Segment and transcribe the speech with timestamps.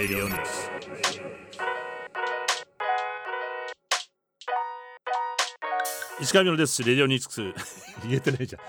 [0.00, 0.38] Radio News.
[6.22, 6.82] 石川みのです。
[6.82, 7.42] レディオニクス。
[8.08, 8.62] 言えてないじゃん。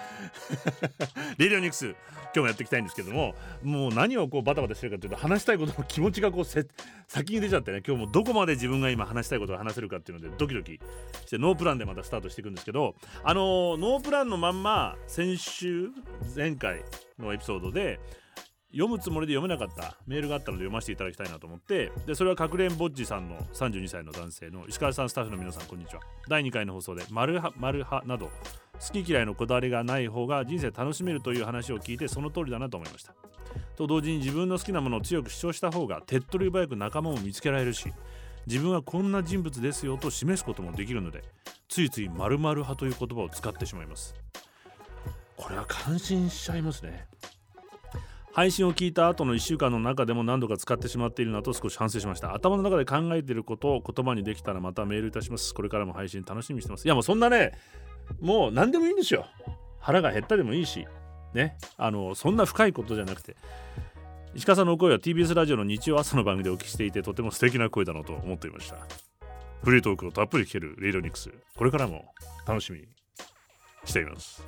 [1.38, 1.86] レディオニクス。
[1.88, 1.96] 今
[2.34, 6.68] 日もやっていきたいんですけども、もう何をこうバタバタしてるかというと、話したいことの気持ちがこうせ
[7.08, 10.82] 先に出ちゃってね、今日もどこまで自分が今話したいことを話せるかっていうので、ドキドキ
[11.26, 15.92] して、ノープランでまたスタートしていくんですけど、あのーノープランのまんま、先週、
[16.36, 16.84] 前回
[17.18, 18.02] のエピソードで、
[18.72, 19.98] 読むつもりで読めなかった。
[20.08, 21.92] メールがあったので読ませていただきたいなと思って。
[22.06, 26.02] でそれはかくれんぼっちさんの32歳の男性の石川さんスタッフの皆さんこんにちは。
[26.30, 33.14] 第2回の放送で丸派丸派など好き嫌いのこだわりがない方が人生楽しめるという話を聞いてその通りだなと思いました。
[33.76, 37.92] と同時に自分の好きなものを強く主張した方が手っ取り早く仲間を見つけられるし
[38.48, 41.24] 自分はこんな人物ですよと示すこともできるので
[41.68, 44.16] ついつい〇〇派という言葉を使ってしまいます。
[45.36, 47.08] これは感心しちゃいますね。
[48.34, 52.34] 配信を聞いた後の1週間の中でも何度か使ってしまっているなと少し反省しました。
[52.34, 56.86] 頭の中で考えていることを言葉にできたらまたメールいたしますこれからも配信楽しみにしてます。
[56.86, 57.52] いやもうそんなね
[58.20, 59.26] もう何でもいいんですよ。
[59.80, 60.88] 腹が減ったでもいいし。
[61.34, 61.58] ね。
[61.78, 63.36] あのそんな深いことじゃなくて。
[64.34, 68.78] 石川さんの声は TBS ラジオの日曜朝の番組でお聞きしていてとても素敵な声だなと思っていました。
[69.64, 71.30] フリートークをたっぷり聞けるレイドニックス。
[71.58, 72.06] これからも
[72.48, 72.88] 楽しみに
[73.84, 74.44] しています。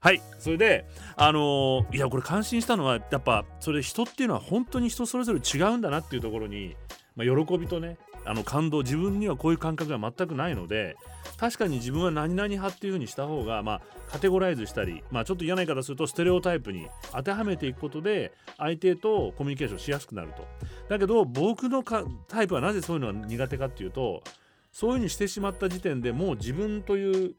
[0.00, 6.76] はいそれであのーいやこれ感心したのはやっぱそれ人っていうのは本当に人それぞれ違うんだなっていうところに、
[7.14, 10.96] まあ、喜びとねあの感動自分にはこういう感覚が全くないので
[11.38, 13.80] 確かに自分は何々派っていう風にした方が、まあ、
[14.10, 20.46] カテゴライズしたり、まあ、ちょっと嫌な言い方するとステレオタイプに当てはめていくことで相手とコミュニケーションしやすくなると。
[20.88, 24.22] だけど僕のかタイプはなぜそういうのが苦手かっていうと
[24.72, 27.34] そういう風にしてしまった時点でもう自分という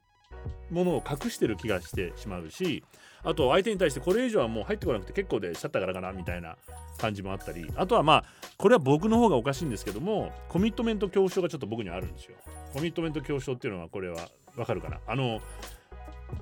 [0.70, 2.84] ものを隠してる気がしてしまうし
[3.24, 6.58] あと相手に対してこれ以上はもう入ってこなくて結構でしちゃったからかなみたいな
[6.98, 8.24] 感じもあったりあとはまあ
[8.58, 12.36] これは僕の方がおかしいんですけどもコミットメント恐症がちょっと僕にはあるんですよ。
[12.74, 15.00] コミットメント恐症っていうのはこれはわかるかな。
[15.08, 15.42] あの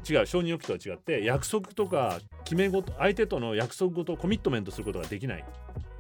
[0.10, 5.46] 違う承認欲求とは違って約束とか決め事相手との約束事をコミットメントすることができない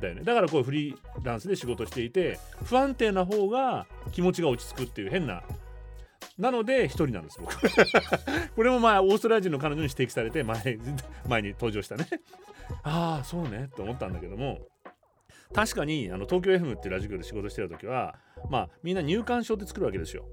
[0.01, 0.23] だよね。
[0.23, 5.43] だからこうフリーランスで仕事していて不安定な方が気持ちが落ち着くっていう変な
[6.37, 7.55] なので一人なんです僕。
[8.55, 10.57] これもまあオーストラリア人の彼女に指摘されて前
[11.27, 12.07] 前に登場したね。
[12.83, 14.67] ああそうねと思ったんだけども。
[15.53, 18.15] 確かにあの東京 FM っていうラジオで仕事してる時は
[18.49, 20.25] まあみんな入館証って作るわけですよ。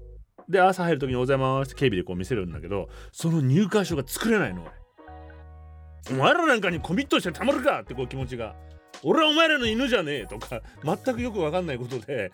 [0.49, 4.71] で朝入る時に「おはようございます」って警備でこう見せるんだけどその入館証が作れないの俺
[6.11, 8.55] お前らなんかにコミットしてたまるかってこう気持ちが。
[9.01, 12.31] 俺はお前らの犬じゃねえとか 全くよく分かんないことで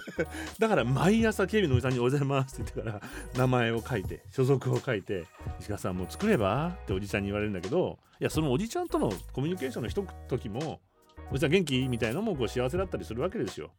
[0.58, 5.24] だから毎朝警備のおじさんに「おはようございます」って言ってから名前を書いて所属を書いて
[5.60, 10.80] 「石川さんもう作れば?」っておじちゃんに言われるんだけどいやそのおじちゃんとのコミュニケーションのひと時も
[11.30, 13.70] 「おじさん元気?」みたいなのもこう幸せだったりするわけですよ。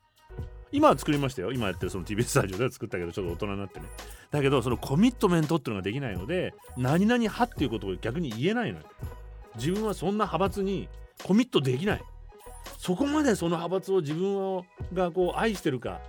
[0.70, 3.86] 今は作りましたよ今やってるその TBS ラジオでは作ったけどちょっと大人になってね
[4.32, 8.86] だけどそのコミットメントっていうのができないので何々派っていうことを逆に言えないのよ
[9.56, 10.90] 自分はそんな派閥に
[11.24, 12.02] コミットできない
[12.78, 16.00] そこまでその派閥を自分をがこう愛してるか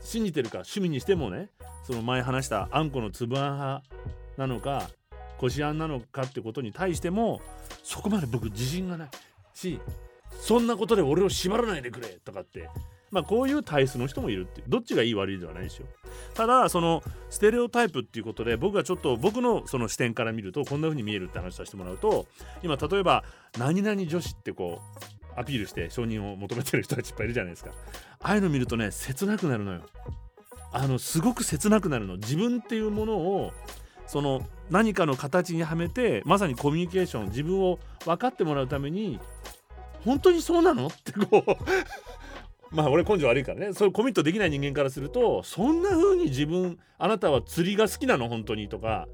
[0.00, 1.48] 信じてるか趣味にしてもね
[1.84, 3.82] その前話したあんこのつぶあん派
[4.36, 4.88] なのか
[5.38, 7.40] こしあんなのかってことに対しても
[7.82, 9.08] そこまで僕自信がない
[9.54, 9.80] し
[10.40, 12.68] そんなことで俺を縛らないでくれとかって
[13.10, 15.86] まあこういう体質の人もいるっていうどっちがいい悪いではないですよ。
[16.34, 22.26] ただそのステレオタイプっていうことで僕がちょっと僕のその視点から見るとこんな風に見えるって話させてもらうと
[22.62, 23.22] 今例えば
[23.56, 27.70] 何々女子ってこうアピールして承認を求めてる人たちいっぱいいるじゃないですか。
[28.20, 29.82] ああいうの見るとね切なくなるのよ。
[30.72, 32.16] あのすごく切なくなるの。
[32.16, 33.52] 自分っていうものを
[34.06, 39.18] その何かの形にはめてまさにコミュニケーション自分を分かってもらうために
[40.04, 40.88] 本当にそうなの？
[40.88, 41.56] ってこう
[42.74, 43.72] まあ俺根性悪いからね。
[43.72, 48.28] そういうコミットできない人間からするとそんな風に自分あなたは釣りが好きなの？
[48.28, 48.68] 本当に？
[48.68, 49.08] とか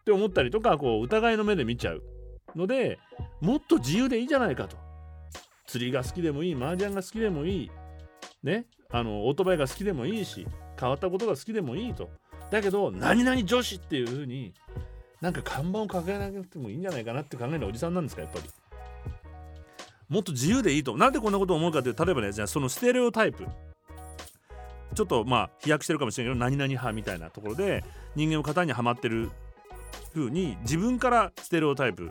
[0.00, 2.02] って思ったりとかこう疑いの目で見ちゃう
[2.56, 2.98] ので
[3.40, 4.89] もっと自由でいいじゃないかと。
[5.70, 7.70] 釣りが好きでもいい麻雀が好きでもいい
[8.42, 10.44] ねあのオートバイが好きでもいいし
[10.78, 12.10] 変わったことが好きでもいいと。
[12.50, 14.52] だけど何々女子っていう風に
[15.20, 18.44] なんか看板を抱えなくてもいいんじゃないかなって考えるおじさんなんですかやっぱり。
[20.08, 20.96] もっと自由でいいと。
[20.96, 23.46] なんでこんなことを思うかっていう例えばねじゃあそのステレオタイプ。
[24.96, 27.84] ちょっとまあ飛躍してるかもしれないけど何々派みたいなところで
[28.16, 29.30] 人間を型にはまってる
[30.12, 32.10] 風に自分からステレオタイプ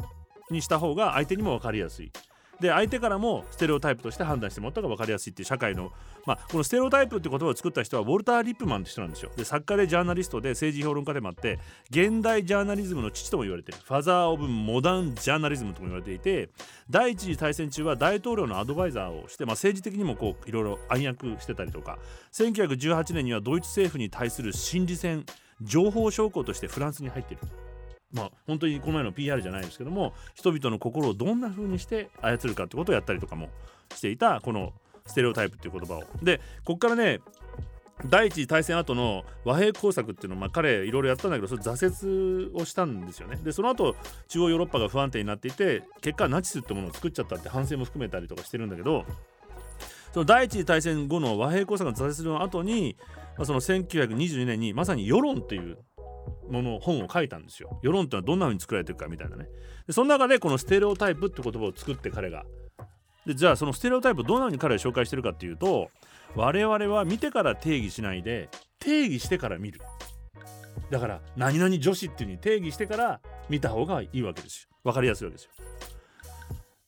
[0.50, 2.12] にした方が相手にも分かりやすい。
[2.60, 5.92] で相手からもステレオタイプとして判断してもらった方が分かりやすいっていう社会の、
[6.26, 9.32] まあ、このステレオタイプって言葉を作った人はウォルター・リップマンって人なんですよ。
[9.36, 11.60] で作家でジャーナリストで政治評論家でもあって
[11.90, 13.78] 現代ジャーナリズムの父とも言われてる。
[13.84, 16.50] ファザー・オブ・モダン・ジャーナリズムとも言われていて
[16.90, 21.98] 第一次大戦中は大統領のアドバイザーをして、まあ、政治的にもこういろいろ暗躍してたりとか
[22.34, 25.26] 1918年にはドイツ政府に対する心理戦
[25.62, 27.44] 情報将校としてフランスに入っている
[28.14, 33.50] まあ本当にこの前の PR じゃないですけども人々の心をどんな風にして操るかってことをやったりとかも
[33.96, 34.74] していたこの
[35.06, 36.04] ステレオタイプっていう言葉を。
[36.24, 37.20] でここからね
[38.06, 43.38] 第一次大戦後の和平工作っていうのを、まあ、彼いろいろやったんだけどそれ挫折をしたんですよね。
[43.44, 43.96] でその後
[44.30, 49.06] 中央ヨーロッパが不安定になっていて結果ナチスってものを作っちゃったって反省も含めたりとかしてるんだけど
[50.14, 52.96] その第一次大戦後の和平工作の挫折の後に、
[53.38, 55.78] まあ、その1922年にまさに世論っていう
[56.50, 57.80] もの本を書いたんですよ。
[57.82, 59.48] 世論ってのはどんな風に作られてるかみたいなね。
[59.88, 62.46] でその中でこのステレオタイプって言葉を作って彼が。
[63.26, 65.90] でじゃあそのステレオタイプをどんな風に彼が紹介してるかっていうと
[66.36, 68.50] 我々は見てから定義しないで
[68.80, 69.82] 定義してから見る。
[70.90, 73.20] だから何々女子っていう風に定義してから
[73.50, 74.70] 見た方がいいわけですよ。
[74.84, 75.52] 分かりやすいわけですよ。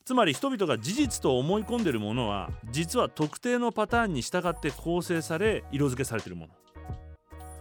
[0.03, 6.53] つまり人々が事実と思い込んでるものは実は特定のパターンに従って構成され色付けされてるもの。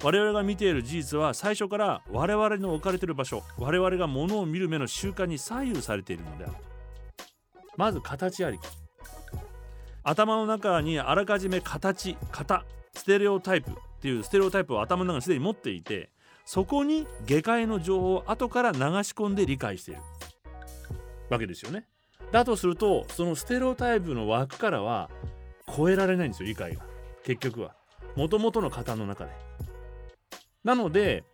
[0.02, 6.55] 我々が見ている事実は最初から我々の置かれている場所我々が物を見る目の習慣に左右されているのである
[7.76, 8.58] まず形あり。
[8.58, 8.62] き
[10.02, 12.64] 頭の中にあらかじめ形型
[12.94, 16.11] ステレオタイプっていうステレオタイプを頭の中にすでに持っていて
[16.47, 20.00] そこに下界の情報を後から流し込んで理解している。
[21.29, 21.87] わけですよね。
[22.32, 25.11] だとするとそのステレオタイプの枠からは
[25.76, 26.82] 超えられないんですよ理解が。
[27.23, 27.75] 結局は。
[28.17, 29.50] もともとの型の中で。
[30.65, 31.25] なので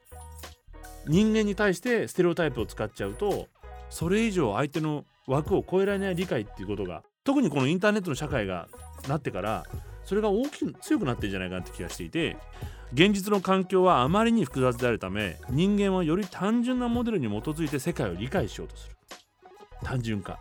[1.07, 3.49] 人間に対してステレオタイプを使っちゃうと
[3.91, 8.69] それ以上相手の枠を超えられない理解っていうことが特にこのインターネットの社会が
[9.09, 9.65] なってから
[10.05, 12.37] それが大きく強くなってるんじゃないかなって気がしていて
[12.93, 18.97] 現実の環境はあまりに複雑であるため人間はより単純なモデルに基づいて世界を理解しようとする。
[19.83, 20.39] 単純化。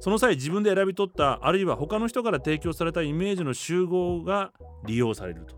[0.00, 4.52] その際自分で選び取ったあるいは他の人から提供されたイメージの集合が
[4.86, 5.56] 利用されると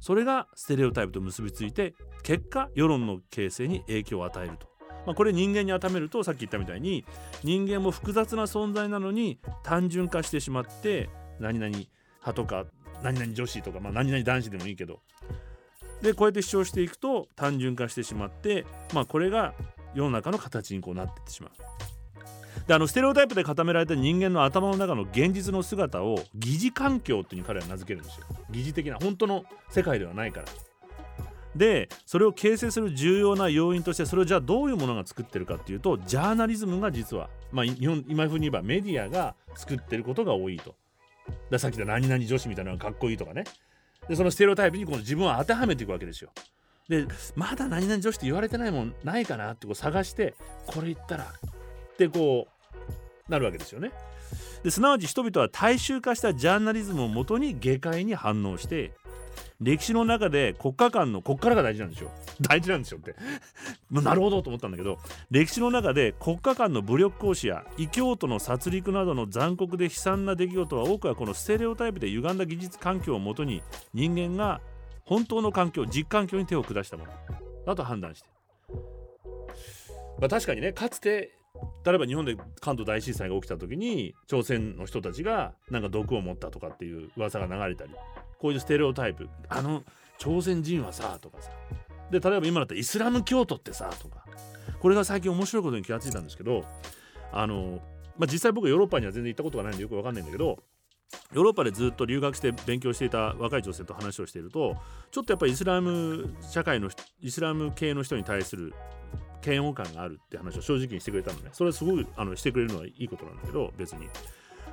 [0.00, 4.68] それがステレオタイプと結びついて結果世論の形成に影響を与えると、
[5.06, 7.04] まあ、これ人間に当てめるとさっき言ったみたいに
[7.42, 11.08] 人間も複雑な存在なのに単純化してしまって
[11.40, 12.64] 何々派とか
[13.02, 15.00] 何々女子とか、まあ、何々男子でもいいけど
[16.02, 19.54] でこうやって主張していくと単純化してしまって、まあ、これが
[19.94, 21.50] 世の中の形にこうなっていってしまう。
[22.66, 28.26] であのステレオタイプで固められた人間の頭の中の現実の姿を疑似環境っていうに彼は名付けるんですよ。
[28.50, 30.46] 疑似的な本当の世界ではないから。
[31.54, 40.74] でそれを形成する重要な要因としてそれをじゃあどういうものが作ってるかっていうとジャーナリズムが実は、まあ、日本今風に言えばメディアが作ってることが多いと。
[41.50, 43.44] ださっき言った何々女子みたいなのがかっこいいとかね。
[44.08, 46.30] でそのステレオタイプにこの自分を当てはめていくわけですよ。
[46.88, 47.06] で
[47.36, 50.34] まだ何々女子って言われてないもんないかなってこう探して
[50.66, 51.24] これ言ったら。
[51.94, 52.53] ってこう
[53.28, 53.92] なるわけですよね。
[54.62, 58.92] ですなわち人々は大衆化したジャーナリズムをもとに下界に反応して
[59.60, 62.10] 歴史の中で国家間のこっからが大事なんでしょ
[62.40, 63.14] 大事なんでしょって。
[63.90, 64.98] なるほどと思ったんだけど
[65.30, 74.60] 歴史の中で国家間の武力行使や異教徒の殺戮などの残酷で悲惨な出来事は多くはこのステレオタイプで歪んだ技術環境をもとに人間が
[75.04, 77.12] 本当の環境実環境に手を下したもの。
[77.66, 78.28] だと判断して、
[80.18, 81.38] まあ、確かにねかつて
[81.84, 87.90] 例えば日本で関東大震災が起きた時に朝鮮の人たちがなんか毒を持ったとかっていう噂が流れたり
[88.38, 89.28] こういうステレオタイプ。
[89.48, 89.82] あの
[90.18, 91.50] 朝鮮人はさとかさ。
[92.10, 94.24] で例えば今だったらイスラム教徒ってさとか。
[94.80, 96.64] これが最近面白いことに気がついたんですけど
[97.32, 97.80] あの、
[98.18, 100.58] まあ、実際僕ヨーロッパには全然行ったことがないんでよくわかんないんだけど
[101.32, 104.76] ヨーロッパでずっと留学して勉強していた若い女性と話をしていると
[105.10, 108.74] ちょっとやっぱりイスラム社会のイスラム系の人に対する
[109.44, 111.50] 嫌悪感があるって話を正直にしてくれたのね。
[111.52, 114.08] それすごいあのしてくれるのはいいことなんだけど別に。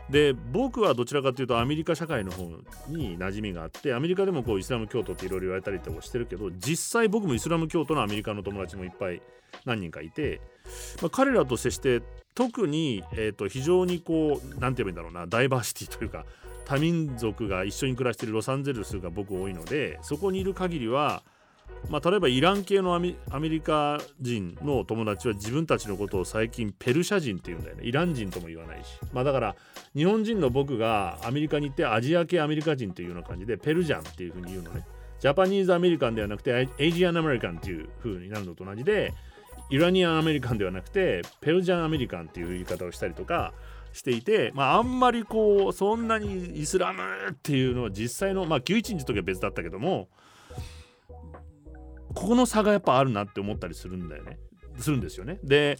[0.09, 2.43] で僕はどちらかというとアメリカ社会の方
[2.89, 9.21] に馴染みがあってアメリカでもこうイスラム教徒っていろいろ言われたりとかしてるけど実際僕もイスラム教徒のアメリカの友達もいっぱい
[9.65, 10.41] 何人かいて、
[11.01, 12.01] まあ、彼らと接して
[12.35, 16.25] 特に、えー、と非常にこう何て言えばいいんだろうなダイバーシティというか
[16.65, 21.23] 多民族が一緒に暮らしてるロサンゼルスが僕多いのでそこにいる限りは
[21.89, 23.15] まあ、例えばイラン系のアメ
[23.49, 27.83] リカ人の友達は自分たちのことを最近ペルシャ人って言うんだよね。
[27.83, 28.97] イラン人とも言わないし。
[29.11, 29.55] まあだから
[29.95, 34.85] 日本人の僕がアメリカに行ってアジア系アメリカ人っていうような感じでペルジャンっていうふうに言うのね。
[35.19, 39.13] ジャパニーズアメリカンではなくてエイジアンアメリカンっていうふうになるのと同じで
[39.69, 43.53] イラニアンアメリカンではなくてペルジャンアメリカンっていう言い方をしたりとか
[43.93, 47.01] していて、まあ、あんまりこうそんなにイスラム
[47.31, 50.07] っていうのは実際の、まあ、911の時は別だったけども
[52.13, 54.37] ここの差がやっぱあるなって思ったりするんだよね
[54.77, 55.39] するんですよね。
[55.43, 55.77] で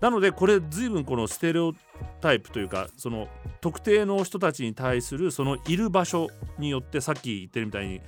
[0.00, 1.74] なのでこれ随分このステレオ
[2.22, 3.28] タイプというかその
[3.60, 6.28] 特定の人たちに対するそのいる場所
[6.58, 8.00] によってさっき言ってるみたいに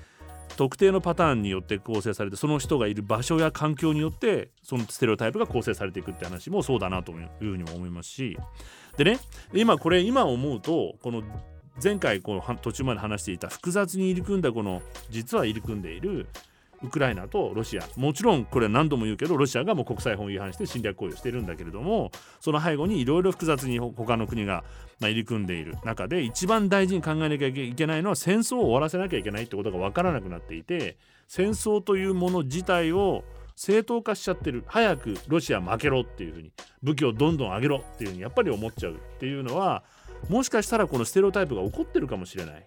[0.57, 8.39] 特定のパターンによって構成されてその人がいる場所や環境によってそのステレオタイプが構成されていくって話もそうだなというふうにも思いますし
[8.97, 9.19] でね
[9.53, 11.23] 今これ今思うとこの
[11.83, 16.27] 前回この途中まで話していた複雑に入り組んだこの実は入り組んでいる
[16.83, 17.83] ウクライナとロシア。
[17.97, 22.11] もちろんこれ何度も言うけどロシアがもう国際法違反して侵略行為をしているんだけれども
[22.41, 24.65] その背後にいろいろ複雑に他の国が
[25.01, 30.97] ま入り組んでいる中で一番大事に考えなきゃいけないのは戦争を終わらせなきゃいけないってことが分からなくなっていて
[31.29, 33.25] 戦争というもの自体を
[33.55, 34.65] 正当化しちゃってる。
[34.67, 39.85] 早くロシア負けろっていうふうに武器をどんどん上げろっていうふうにやっぱり思っちゃうっていうのは
[40.29, 42.67] もしかしたらこのステレオタイプが起こってるかもしれない。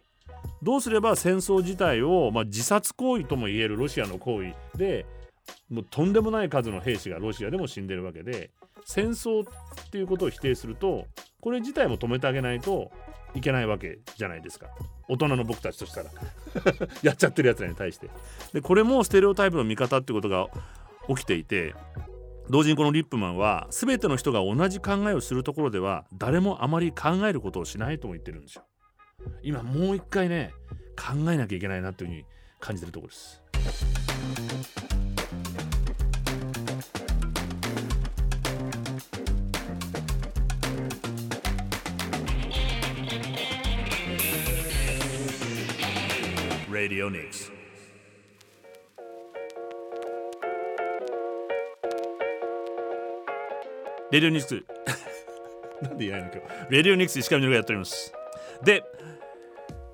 [0.61, 5.05] どうすれば戦争自体を、まあ、自殺行為ともいえるロシアの行為で
[5.69, 8.51] もうとんでもない数の兵士がロシアでも死んでるわけで
[8.85, 11.05] 戦争っていうことを否定すると
[11.41, 12.91] これ自体も止めてあげないと
[13.35, 14.67] いけないわけじゃないですか。
[15.07, 16.09] 大人の僕たちとしたら。
[17.03, 18.09] やっちゃってるやつらに対して。
[18.53, 20.47] でこれもステレオタイプの見方ってことが
[21.09, 21.75] 起きていて
[22.49, 28.63] 同時にこのリップマンは全ての人が同じ考えをするところでは誰もあまり考えることをしないとも言ってるんですよ。
[29.43, 30.53] 今もう一回ね
[30.95, 32.25] 考えなきゃいけないなというふうに
[32.59, 33.41] 感じてるところです。
[46.69, 47.55] Radio Nix.
[54.11, 54.63] レディオニクス
[55.81, 56.71] なんで言えないの今日。
[56.71, 58.13] レディオニクス石上のがやっております。
[58.63, 58.83] で、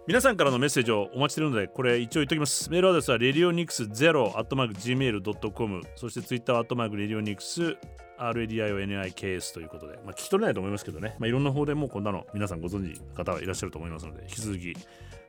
[0.07, 2.71] 皆さんからのメッセージをお待ちしているので、これ一応言っておきます。
[2.71, 7.77] メールアドレスは radionics0-gmail.com そしてツイッターは radionics
[8.21, 14.75] RADIONIKS ということで、まあ、聞き取れないと思いますけどね、まあ、いろんな方でもうこんなの皆さんご存知の方はいらっしゃると思いますので、引き続き、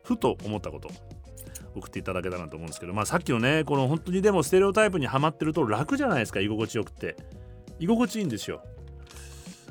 [0.05, 0.91] ふと思ったこと
[1.75, 7.17] 送っていただけたらなと思うんですけど、まあ、さっきのね、この本当にでもステレオタイプにはまってると楽じゃないですか、居心地よくて。
[7.79, 8.62] 居心地いいんですよ。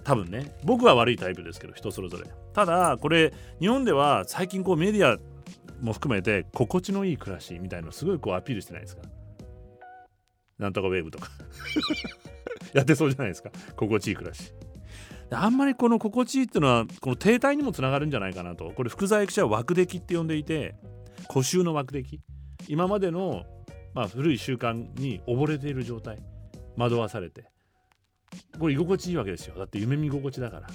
[0.03, 0.55] 多分ね。
[0.63, 2.25] 僕は悪いタイプですけど人それぞれ。
[2.53, 5.17] ただこれ日本では最近こうメディア
[5.81, 9.03] も含めて心地のいい暮らしみたいのすごいこうアピールしてないですか？
[10.58, 11.29] なんとかウェーブとか。
[12.74, 13.51] やってそうじゃないですか？
[13.75, 14.53] 心地いい暮らし。
[15.34, 18.72] あんまりこの心地いいっていうのはこの停滞にもつながるんじゃないかなと。
[18.72, 20.75] これ福沢役者は枠的って呼んでいて
[21.27, 22.20] 固執の枠的
[22.67, 23.43] 今までの、
[23.93, 26.17] まあ、古い習慣に溺れている状態。
[26.77, 27.50] 惑わされて。
[28.59, 29.55] これ居心地いいわけですよ。
[29.57, 30.67] だって夢見心地だから。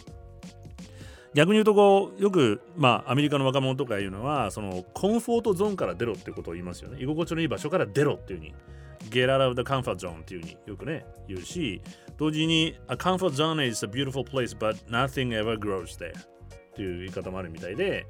[1.35, 7.03] 逆に言うとこうよくまあアメリカの若者とか言うのはそのコンフォートゾーンから出ろってことを言いますよね。
[7.03, 8.55] 居心地のいい場所から出ろっていうふうに。
[9.11, 11.81] Get out of the comfort zone っていうふうによくね言うし
[12.17, 18.05] 同時に A comfort zone is a beautiful place but nothing ever grows there っていう言い方もあるみたいで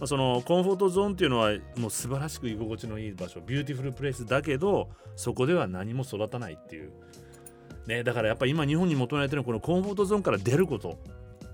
[0.00, 6.90] まあ、そのコンフォートゾーンっていうのはもう素晴らしく居心地のいい場所 beautiful place だけどそこでは何も育たないっていう。
[7.86, 10.98] ね、だからやっぱり今日本に求められてるこのコンフォートゾーンから出ること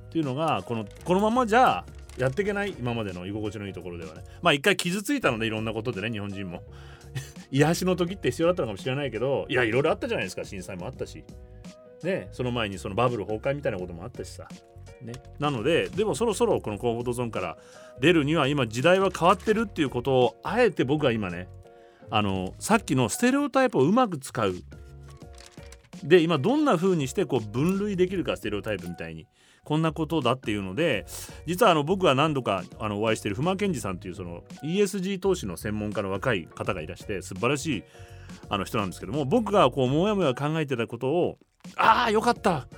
[0.06, 1.84] っていうのがこのこのままじゃ
[2.18, 4.24] やっていけない今までの居心地のいいところではね。
[4.42, 6.62] まあ一回傷ついたのでいろんなことでね日本人も。
[7.50, 10.44] 癒しの時って必要だったのかもしれないけどいやいろいろあったじゃないですか。
[10.44, 11.24] 震災もあったし。
[12.02, 14.48] ねその前にそのバブル崩壊みたいなこともあったしさ。
[15.02, 17.58] ね、なのででもそろそろこのコンフォートゾーンから
[18.00, 21.48] 出るには今時代は変わってるっていうことをあえて僕は今ね
[22.08, 24.54] あのさっきのステレオタイプをうまく使う
[26.04, 29.26] で今どんな風にしてこう分類できるかステレオタイプみたいに
[29.64, 31.06] こんなことだっていうので
[31.46, 37.84] 実はあの僕は何度かあのお会いしている不健二さんというその ESG 投資の専門家の若い方がいらして素晴らしい
[38.48, 41.38] あの人なんですけども僕がこうもやもや考えてたことを
[41.76, 42.68] ああよかった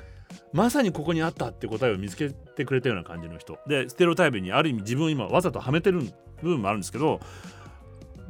[0.52, 3.58] まさにここにあったって答えを見つけてくれたような感じの人。
[3.66, 6.00] でステレオタイプにある意味自分を今わざとはめてる
[6.42, 7.20] 部分もあるんですけど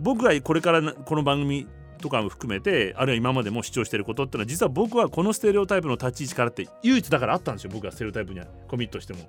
[0.00, 1.66] 僕がこれからこの番組
[1.99, 7.71] とかも含めてあるいは今までも主張してることっていうのは実は僕はこのステレオタイプの立ち位置からって唯一だからあったんですよ。
[7.73, 9.21] 僕はステレオタイプにはコミットしても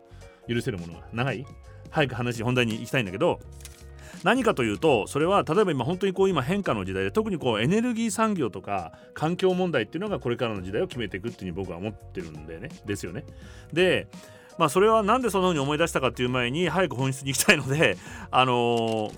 [0.48, 1.46] 許せるものが長い。
[1.90, 3.40] 早く話本題に行きたいんだけど
[4.24, 12.70] 何かというとそれは例えば今本当にこう今変化の時代で特にこうエネルギー産業とか環境問題っていうのがこれからの時代を決めていくっていうふうに僕は思ってるんでね。
[12.86, 13.24] ですよね。
[13.72, 14.08] で
[14.58, 17.98] まあそれはなんでそんな風に思い出したかっていう前に早く本質に行きたいので
[18.30, 19.12] あのー、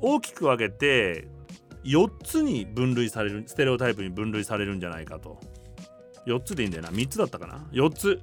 [0.00, 1.28] 大きく分けて
[1.84, 5.38] 4つに分類されるステレオタイプに分類されるんじゃないかと。
[6.26, 6.90] 4つでいいんだよな。
[6.90, 7.66] 3つだったかな。
[7.72, 8.20] 4つ。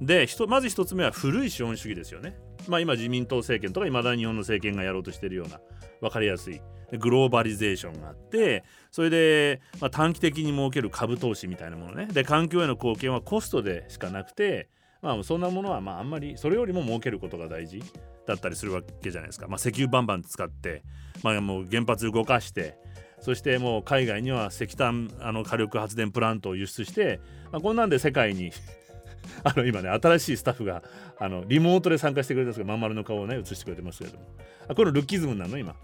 [0.00, 2.36] でまず1つ目は古い資本主義ですよね。
[2.68, 5.60] まあ、今自民党政権とかいまだ日本の政権がやろうとしてるような
[6.00, 6.60] 分かりやすい。
[6.98, 12.06] グローバリゼーションがあってそれで、まあ、短期的に設ける株投資みたいなものね。
[12.06, 14.68] で環境への貢献はコストでしかなくて
[15.02, 17.82] まあそんなものはまああんまりそれよりも儲けることが大事
[18.26, 20.84] だったりするわけじゃないですか、まあ、石油バンバン使って、
[21.22, 22.78] まあ、もう原発動かして
[23.20, 28.52] そしてもう海外には石炭あの火力発電プラントを輸出して、まあ、こんなんで世界に
[29.44, 30.82] あの今ね新しいスタッフが
[31.18, 34.24] あのリモートで参加してくれたんですけどまん丸の顔をね映してくれてますけれども。
[34.68, 35.58] あこれルッキズムなの？
[35.58, 35.74] 今。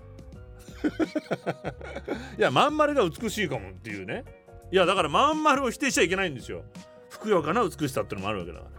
[2.39, 4.25] いやまん丸が美しいかもっていうね。
[4.71, 6.63] いやだからまん丸を否定しちゃいけないんですよ。
[7.11, 8.78] ふくよかな美しさっていうのもあるわけだから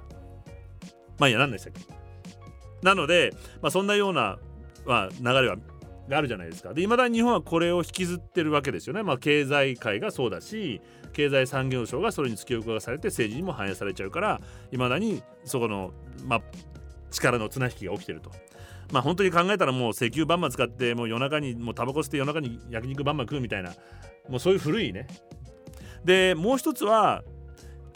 [1.19, 1.81] まあいや何でしたっけ？
[2.81, 4.39] なので、まあ、そんなような、
[4.85, 5.57] まあ、流れは
[6.11, 6.73] あるじゃないですか。
[6.73, 10.81] でいまだに日本はこれを引きずってるわけですよね、まあ、経済界がそうだし
[11.13, 15.91] 経済産業省がそれに突き動かされて政治にも反映されちゃうからいまだにそこの、
[16.25, 16.41] まあ、
[17.11, 18.31] 力の綱引きが起きてると。
[18.91, 23.71] まあ本当に考えたらもう石油バンバン使ってもう夜中にもうタバコ吸って夜中に焼肉バンバン食うみたいな
[24.27, 25.05] もうそういう古いね。
[26.03, 27.23] でもう一つは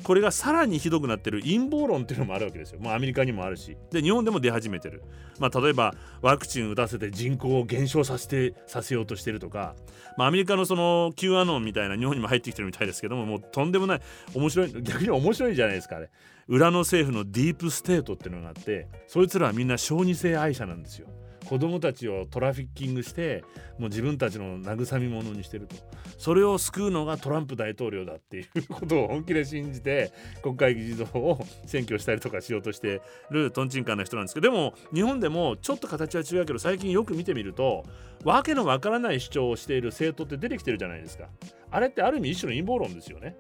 [0.04, 2.80] これがさらにひどくなってる陰謀論っていうのもあるわけですよ。
[2.80, 3.78] もうアメリカにもあるし。
[3.92, 5.04] で、日本でも出始めてる。
[5.40, 9.76] まあ、例えば、ワクチン打たせて人口を減少させて、させようとしてるとか、
[10.18, 14.02] まあ、アメリカのその Q アノンみたいな日本にも入ってきてるみたいですけども、もうとんでもない、
[14.34, 16.10] 面白い、逆に面白いじゃないですか、あれ。
[16.48, 21.08] 裏の政府のディープステートっていうのがあって、そいつらはみんな小児性愛者なんですよ。
[21.46, 23.44] 子供たちをトラフィッキングして
[23.78, 25.76] もう自分たちの慰み者にしてると。
[26.18, 37.84] それを救うのがトランプ大統領だっていうことを本気で信じて国会議事堂を占拠したりとかしようとしてるとんちんかんな人なんですけどでも日本でもちょっと形は違うけど最近よく見てみると
[38.24, 41.28] わけのわからない主張をしている政党って出てきてるじゃないですか。
[41.72, 43.36] あれってある意味一種の陰謀論ですよね。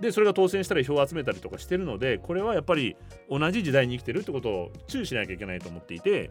[0.00, 2.96] でそれが当選したり票を集めたりとかしてるのでこれはやっぱり
[3.28, 6.30] 同じ時代に生きてるってことを注意しなきゃいけないと思っていて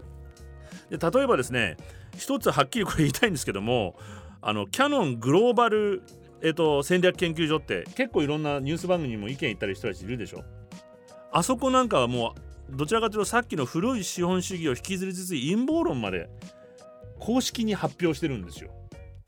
[0.90, 1.78] で例えばですね
[2.18, 3.96] 一つはっきりこれ言いたいんですけども
[4.42, 6.04] あのキャノングローバル、
[6.42, 10.44] えっと、戦略研究所って結構いろんなニュース番組にも意見言ったり人たちいるでしょ？
[11.32, 12.36] あそこなんかはも
[12.72, 16.30] うどちらかというとさっきの古い資本主義を引きずりつつ陰謀論まで
[17.20, 18.72] 公式に発表してるんですよ。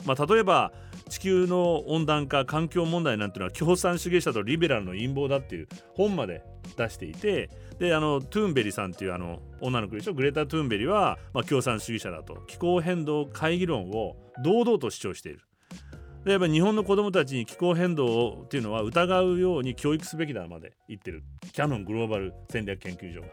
[0.06, 0.72] まあ、例えば
[1.10, 6.44] 地球の温暖化環境問題なんていうのは共産主義者とリベラルの陰謀だっていう本まで
[6.78, 7.50] 出していて
[7.80, 10.14] であのトゥーンベリさんっていうあの女の子でしょ？
[10.14, 15.42] グレタ・トゥーンベリは、まあ、共産主義者だと気候変動会議論を堂々と主張している。
[16.24, 23.28] でやっぱ日本の子どもたちに気候変動っていうのは疑うように教育すべきだまで言ってるキャノングローバル戦略研究所が。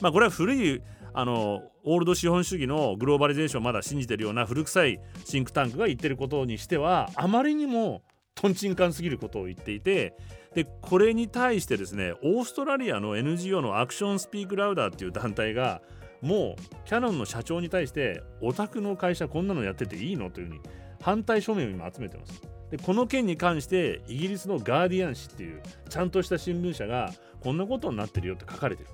[0.00, 8.02] まあこれは古いあのオールド資本主義のグローバリゼーションをまだ信じてるような古臭いシンクタンクが言ってることにしてはあまりにも
[8.36, 10.14] とんちんかんすぎることを言っていて
[10.54, 15.80] でこれに対してですねオーストラリアの NGO のアクションスピークラウダーっていう団体が
[16.20, 20.30] もうキャノンの社長に対してお宅の会社こんなのやってていいの？
[20.30, 20.60] というふうに
[21.00, 22.42] 反対署名を今集めてます。
[22.70, 28.90] でこの件に関してイギリスのガーディアン紙っていうちゃんとした新聞社がこんなことになってるよって書かれてる。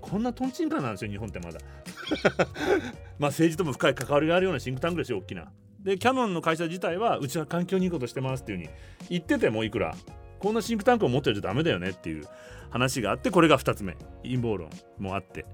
[0.00, 1.60] こんなとんちんかんなんですよ日本ってまだ
[3.18, 8.70] まあ政治とも深い関わりがあるようなシンクタンクですよ大きなでキャノンの会社自体はうちは環境にいいことしてますっていうふうに
[9.10, 9.94] 言っててもいくら
[10.40, 12.24] こんなシンクタンクを持ってるとダメだよねっていう
[12.70, 13.96] 話があってこれが2つ目。
[14.22, 15.46] 陰謀論もあって。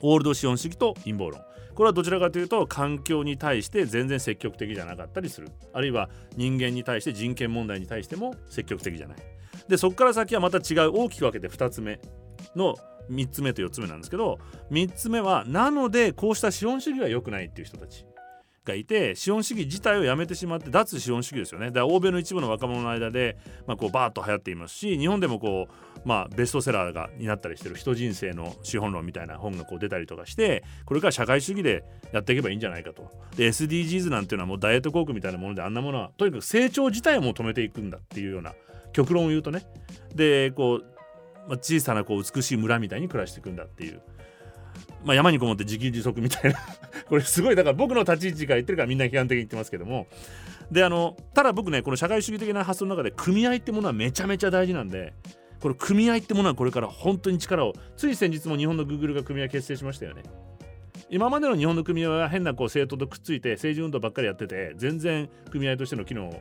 [0.00, 1.40] オールド資本主義と陰謀論。
[1.74, 5.48] これはどちらかというと環境に対して全然積極的じゃなかったりする。
[5.72, 9.16] あるいは人間に対して人権問題に対しても積極的じゃない。
[9.68, 12.00] でそこから先はまた違う大きく分けて2つ目
[12.54, 12.74] の
[13.10, 14.38] 3つ目と4つ目なんですけど
[14.70, 18.04] 3つ目はなのでこうした資本主義は良くないっていう人たち。
[18.70, 21.66] がいて資本主義自体をやめてしまって脱資本主義ですよね。
[21.66, 33.10] だから欧米の一部の若者の間で、まあ、こうバーッと流行っていますし日本でもこう、まあ、ベストセラーがになったりしてる人人生の資本論みたいな本がこう出たりとかしてこれから社会主義でやっていけばいいんじゃないかと。
[33.36, 38.54] で SDGs なんていうのはもうダイエット航空みたいなものであんなものはとにかく成長自体をもう止めていくんだっていうような
[38.92, 39.64] 極論を言うとね。
[40.14, 40.84] でこう、
[41.48, 44.00] まあ、小さなこう美しい村みたいに暮らしていくんだっていう。
[45.04, 46.58] まあ、山にこもって自給自足みたいな
[47.10, 50.06] これすごいだから僕の立ち位置が言ってるからみんな批判的に言ってますけども。
[50.70, 55.12] であのただ僕ねこの社会主義的な発想の中で組合ってものはめちゃめちゃ大事なんで
[55.60, 60.22] この組合ってものはこれから本当に力をつい先日も日本のグーグルが組合結成しましたよね。
[61.08, 66.32] 今までの日本の組合は変なこう政党とくっついて政治運動ばっかりやってて全然組合としての機能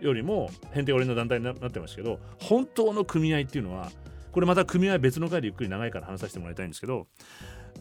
[0.00, 3.90] よりも変定俺の団体になってましたけど本当の組合っていうのは
[4.30, 7.08] これまた組合別の回でゆっくり長いから話させてもらいたいんですけど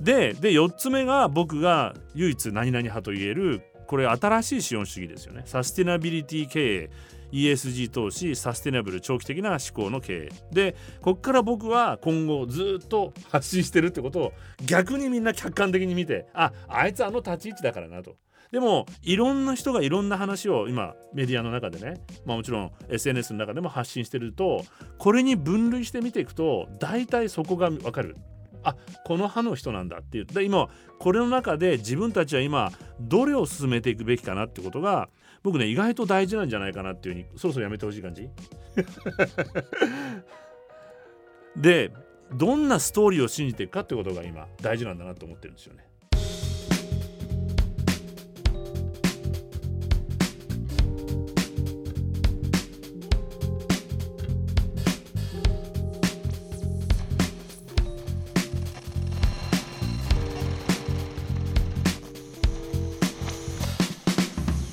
[0.01, 5.43] でで4つ目が僕が唯一何々派と言えるこれ新しい資本主義ですよね。
[5.45, 6.89] サステナビリティ経営
[7.31, 10.29] ESG 投資サステナブル長期的な思考の経営。
[10.51, 14.33] でこっから僕は今後ずっと発信してるってことを
[14.65, 18.15] 逆にみんな客観的に見てああいつあの立ち位置だからなと。
[18.51, 24.63] でもいろんな人がいろんな話を今メディアの中でね、まあ、もちろん SNS の中でも発信してると
[24.97, 28.15] これに分類して見ていくと大体そこが分かる。
[28.67, 28.75] あ
[29.05, 35.09] この派の人なんだっていうで今これの中で自分たちは今どれを進めていくべきかなってことが
[35.43, 38.29] 僕ね意外と大事なんじゃないかなっていうふうにそろそろやめてほしい感じ
[41.55, 41.91] で
[42.33, 45.86] どんなストーリーを信じていくかってことが今大事なんだなと思ってるんですよね。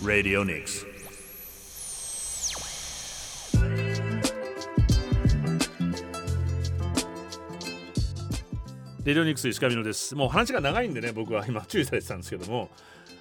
[0.05, 0.87] Radionics
[9.05, 10.15] レディオニクス石上野です。
[10.15, 12.71] もう話が長いんでね僕は今注意されてたんですけども。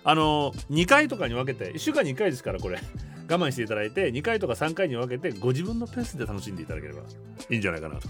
[0.06, 2.80] あの2回とかに分けて1週間に1回ですからこれ。
[3.30, 7.02] 我慢していただいて2回とか3回に分けてご自分のペースで楽しんでいただければ
[7.50, 8.10] いいんじゃないかなと。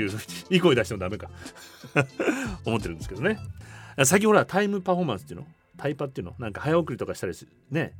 [0.00, 0.10] いう
[0.50, 1.28] いい声出してもダメか。
[2.64, 3.38] 思ってるんですけどね。
[4.04, 5.46] 最近ほらタイムパフォーマンスっていうの？
[5.76, 6.34] タイパっていうの？
[6.38, 7.34] なんか早送りとかしたり
[7.70, 7.92] ね。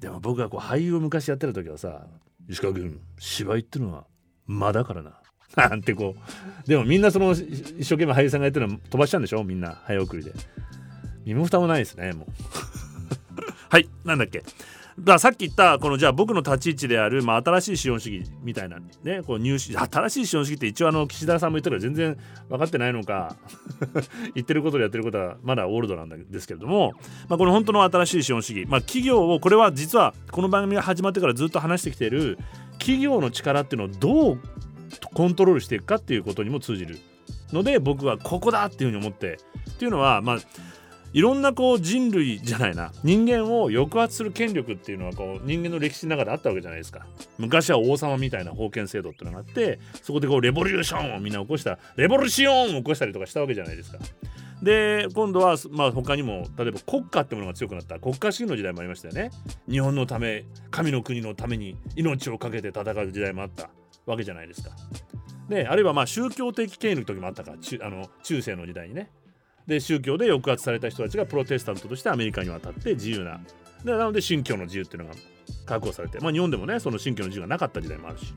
[0.00, 2.06] でも僕がこう俳優を昔やってる時はさ
[2.48, 4.06] 石川君芝居っていうのは
[4.46, 5.20] 間だからな。
[5.56, 6.14] なんてこ
[6.64, 9.42] うでもみんなその一生懸命俳優さんがやってるの飛ばしちゃうんでしょ？
[9.44, 10.32] みんな早送りで。
[11.24, 12.30] 身も蓋もないですねもう。
[13.70, 14.42] はいなんだっけ？
[14.98, 22.16] だからさっき言ったこのじゃあ僕の立ち位置である、まあ、新しい資本主義みたいなねこう入試新しい資本主義って一応あの岸田さんも言ったけど全然
[22.48, 23.36] 分かってないのか
[24.34, 26.94] 言ってることでやってることはまだオールドなんですけれども、
[27.28, 32.38] まあ、この本当の新しい資本主義、まあ、企業をこれは実はこの番組が始まってからずっと話してきている
[32.78, 34.40] 企業の力っていうのをどう
[35.14, 36.98] コントロールしていくかっていうことにも通じる
[37.52, 39.38] ので僕はここだっていうふうに思って
[39.70, 40.38] っていうのはまあ
[41.16, 42.92] いろんなこう人類じゃないな。
[43.02, 47.06] 人間を抑圧する権力っていうのはこう人間の歴史の中であったわけじゃないですか。
[47.38, 53.98] 昔は王様みたいな封建制度っていうのがあってそこでこうレボリューションをみんな起こしたレボリューションを起こしたりとかしたわけじゃないですか。
[54.62, 57.98] で今度は、まあ、他にも例えば国家ってものが強くなった。
[57.98, 59.30] 国家主義の時代もありましたよね。
[59.70, 63.70] 日本のため神の国のために命を懸けて戦う時代もあった。
[64.04, 64.70] わけじゃないですか。
[65.48, 67.52] であるいはまあ宗教的権威の時もあったか。
[67.52, 69.10] あの中世の時代にね。
[69.66, 73.40] で宗教で抑圧された人たちがプロテスタントとしてアメリカに渡って自由な。
[73.84, 75.14] でなので信教の自由っていうのが
[75.64, 78.34] 確保されて、まあ、日本でもねその信教の自由がなかった時代もあるし、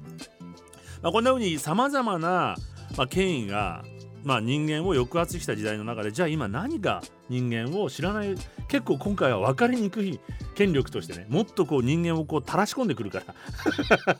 [1.02, 2.56] まあ、こんなふうにさまざまな、
[2.98, 3.84] まあ、権威が、
[4.24, 8.36] まあ、人間を抑圧した時代の中でじゃあ今何が人間を知らない
[8.68, 10.20] 結構今回は分かりにくい
[10.56, 13.36] 権力としてねもっとこう人間をこう垂らし込んでくるから。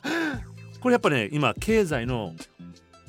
[0.80, 2.34] これやっぱね今経済の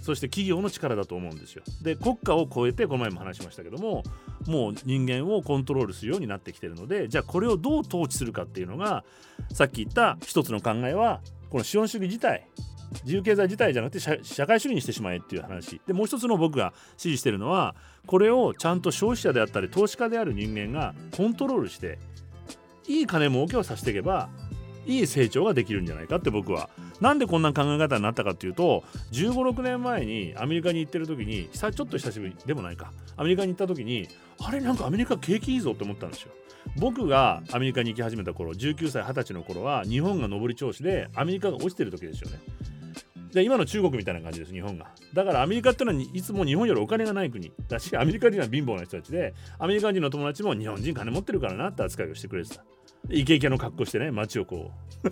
[0.01, 1.63] そして企業の力だと思うんですよ。
[1.81, 4.03] で国家を超えてこの前も話しましたけども
[4.47, 9.03] もう人間をコントロールするようになってきてるのでじゃあこれをどう統治するかっていうのが
[9.53, 12.47] さっき言った一つの考えはこの資本主義自体
[13.03, 21.99] 自由経済自体じゃなくて社会主義にしてしまえっていう話でもう一つの僕が支持してるのはこれをちゃんと消費者であったり投資家である人間がコントロールして
[22.87, 24.29] いい金儲けをさせていけば
[24.97, 26.69] いい成長ができるんじゃないかって僕は。
[26.99, 32.91] なんでこんな考え方になったかっていうと1 5 6年前にアメリカに行ってる時にちょっと久しぶりでもないか。
[33.17, 34.07] アメリカに行った時に
[34.39, 36.31] あれなんかアメリカ景気いいぞって思ったんですよ。
[36.77, 42.39] 僕がアメリカに行き始めた頃19歳20歳の頃は日本が上り調子でアメリカが落ちてる時ですよね。
[43.33, 44.87] で今の中国みたいな感じです日本が。
[45.13, 47.51] だからアメリカってのはいつも日本よりお金がない国。
[47.67, 52.63] だしアメリカ人は貧乏な人たちでアメリカ人の友達も日本人金持ってるからなって扱いをしてくれてた。
[53.09, 54.71] イケイケの格好してね街をこ
[55.03, 55.09] う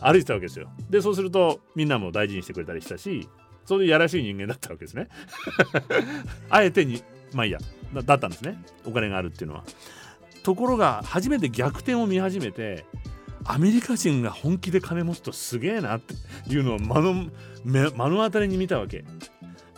[0.00, 0.70] 歩いてたわけですよ。
[0.90, 3.28] でそうするとみんなも大事にしてくれたりしたし
[3.64, 5.08] そういうやらしい人間だったわけですね。
[6.50, 7.58] あえてにまあいいや
[8.02, 8.62] だったんですね。
[8.84, 9.64] お金があるっていうのは。
[10.42, 12.84] ところが初めて逆転を見始めて
[13.44, 16.14] アメリカ人が本気で金持つとすげえなって
[16.48, 17.30] いうのを目の
[17.64, 19.04] 目の当たりに見たわけ。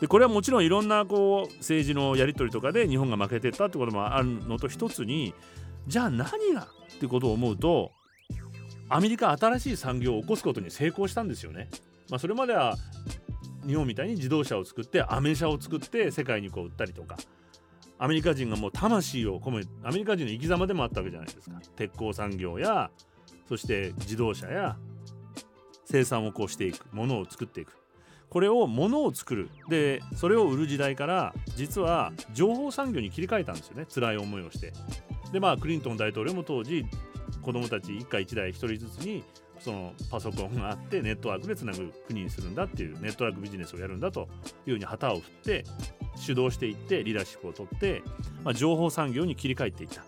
[0.00, 5.34] でこれはもちろんいろんなこう政治のやり取りとかで日本が負けてったってこともあるのと一つに
[5.86, 7.92] じゃあ何がってことを思うと
[8.88, 11.68] アメリカ新しい産業を起こすことに成功したんですよね。
[12.08, 12.76] まあ、それまでは
[13.66, 17.16] 日本みたいに自動車を作ってアメ車を作って世界にこう売ったりとか。
[17.98, 21.60] アメリカ人がもう魂を込めアメリカ人の生き様でもあったわけじゃないですか。
[21.76, 22.90] 鉄鋼産業や
[23.48, 24.76] そして自動車や
[25.86, 27.72] 生産をこうしていくものを作っていく。
[28.28, 29.48] これをものを作る。
[29.68, 33.86] でそれを売る時代から実は情報産業に切り替えたんですよね。
[33.92, 34.72] 辛い思いをして。
[35.32, 36.84] でまあクリントン大統領も当時
[37.42, 39.24] 子供たち一家一台一人ずつに
[39.60, 44.28] そのパソコンがあってネットワークでつなぐ国にするんだっていうネットワークビジネスをやるんだと
[44.66, 45.64] いうふうに旗を振って
[46.16, 48.02] 主導していってリーダーシップを取って、
[48.44, 50.02] まあ、情報産業に切り替えていった。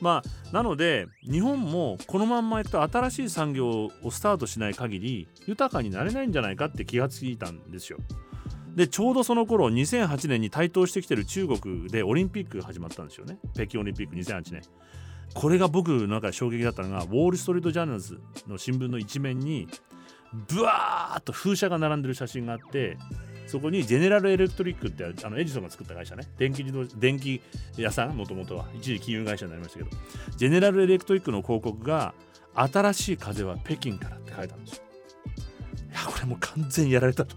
[0.00, 7.98] まあ、なので日本もこのまんまいくと新しい産業をスタートしない限り豊かになれないんじゃないかって気がついたんですよ。
[8.74, 13.38] でちょうどその頃2008年に台頭してきてる中国でオリンピックが始まったんですよね。
[13.54, 14.62] 北京オリンピック2008年
[15.34, 19.68] これが僕の中で衝撃だったのがウォール・ストリート・ジャーナルズの新聞の一面に
[20.48, 22.96] ブワーッと風車が並んでる写真があって
[23.46, 26.24] そこにジェネラルエレクトリックってあのエジソンが作った会社ね。
[26.38, 27.40] 電気自動電気
[27.76, 28.66] 屋さんもともとは。
[28.76, 29.90] 一時金融会社になりましたけど。
[30.36, 32.14] ジェネラルエレクトリックの広告が
[32.54, 34.84] 新しい風は北京からって書いたんですよ。
[35.92, 37.36] やこれもう完全にやられたと。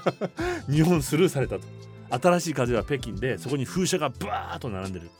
[0.70, 1.62] 日本スルーされたと。
[2.10, 5.10] 新しい風は北京でそこに風車がブワーッと並んでる。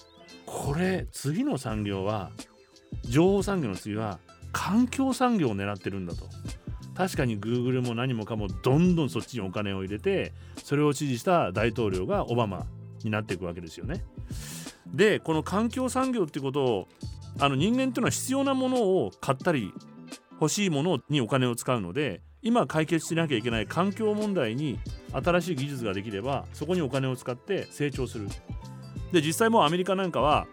[0.46, 2.30] これ次の産業は
[3.02, 4.18] 情報産業の次は
[4.52, 6.28] 環境産業を狙ってるんだと。
[6.94, 12.66] 確かに Google も何もかもどんどんそっちにお金を入れてそれを支持した大統領がオバマ
[13.02, 14.04] になっていくわけですよね。
[14.86, 16.88] でこの環境産業ってことを
[17.40, 19.72] あの人間っていうのは必要なものを買ったり
[20.40, 24.78] 欲しいものにお金を使うので今解決しなきゃいけない環境問題に
[25.12, 28.28] 新しい技術ができればそこにお金を使って成長する
[29.12, 30.46] で実際もうアメリカなんかは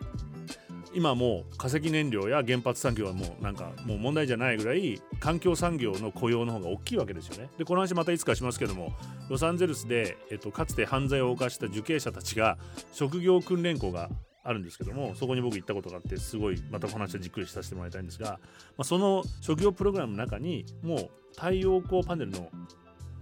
[0.94, 7.50] 今もう化石燃料や原発産業はもうなんかもう問題じゃないぐらい環境産業の雇用の方が大きいわけですよね。
[7.58, 8.94] でこの話またいつかしますけども
[9.30, 12.58] ロサンゼルスで、えっと、かつて犯罪を犯した受刑者たちが
[12.92, 14.10] 職業訓練校が
[14.44, 18.40] あるんですけどもそこに僕行ったことがあってすごいまたお話をじっくりさせてもらいたいんですが、ま
[18.80, 22.50] あ、その職業プログラムの中にもう太陽光パネルの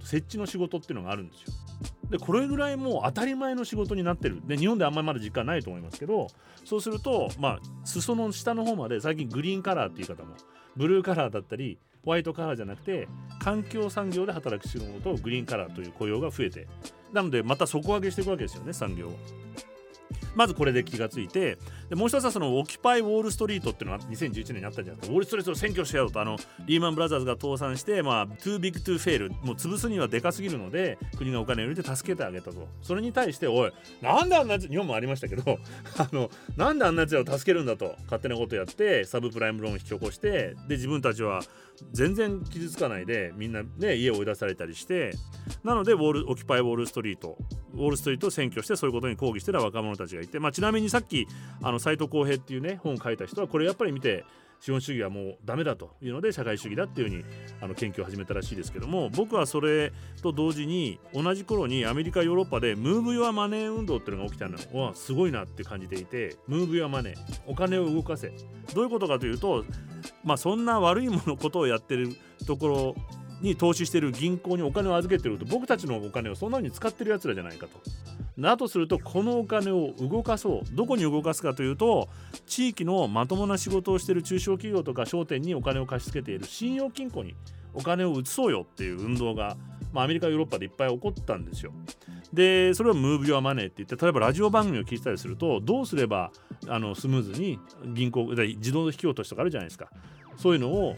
[0.02, 1.54] 設置の仕事っていうのがあるんですよ。
[2.10, 6.28] でこれぐらいもう当たり前の仕事になってるで日本であんまりまだ実感ないと思いますけど
[6.66, 10.36] そうするとまあ裾の下の方まで最近グリーンカラーっていう方も
[10.76, 13.08] ブルーカラーだったりホワイトカラーじゃなくて
[13.40, 16.68] 環境産業で働く仕事とグリーンカラーという雇用が増えて
[17.14, 19.12] なのでまた底上げしていくわけですよね産業を。
[20.36, 21.58] まずこれで気がついて
[21.90, 25.08] でもう一つはそのオキパイウォール・ストリートっていうのが2011年にあったじゃないですか。
[25.08, 32.68] ウォール・ストリートを占拠してやろうとあのリーマン・ブラザーズが倒産してまあ too big to fail もう潰すにはでかすぎるので国がお金を入れて助けてあげたと。
[32.82, 35.44] それに対しておいなんであんなやつ日本もありましたけど
[35.98, 41.42] あのなんであんなやつらを助けるんだと勝手なことやってサブプライムローン引き起こしてで自分たちは
[41.92, 45.14] 全然傷つかないでみんなね家を追い出されたりして
[45.64, 47.38] なのでウォールオキュパイウォール・ストリート
[47.74, 51.28] ウォール・ストリートを占拠してそういうことに抗議してた若者たちがいて、まあ、ちなみにさっき
[51.62, 54.26] あの斉藤浩平っていうね本を書いた人はこれやっぱり見て
[54.60, 57.24] 資本主義はもうダメだというので社会主義だっていうふうに
[57.62, 59.92] あの研究を始めたらしいですけども僕はそれ
[60.22, 67.16] と同時に同じ頃にアメリカヨーロッパでムーブ・ヨア・マネー運動っていうのが起きたのはすごいなって感じていてムーブ・ヨア・マネー
[67.48, 68.32] お金を動かせ。
[68.74, 69.66] どういうことかというと
[70.24, 72.10] まあそんな悪いものことをやってる
[72.46, 72.96] ところ
[73.42, 77.80] に投資してる銀行にお金を預けてると僕たちのお金をそんなに使ってるやつらじゃないかと。
[78.40, 82.08] だとするとこのお金を動かそうどこに動かすかというと
[82.46, 87.36] 地域のまともな仕事をしている中小企業とか商店にお金を貸し付けている信用金庫に
[87.74, 89.58] お金を移そうよっていう運動が、
[89.92, 91.74] まあ、アメリカヨーロッパでいっぱい起こったんですよ。
[92.34, 96.32] でそれを Move Your Money って言って例えばラジオ番組を聞いたりするとどうすれば
[96.68, 99.90] あのスムーズに銀行自動引き落としとかあるじゃないですか
[100.38, 100.96] そういうのを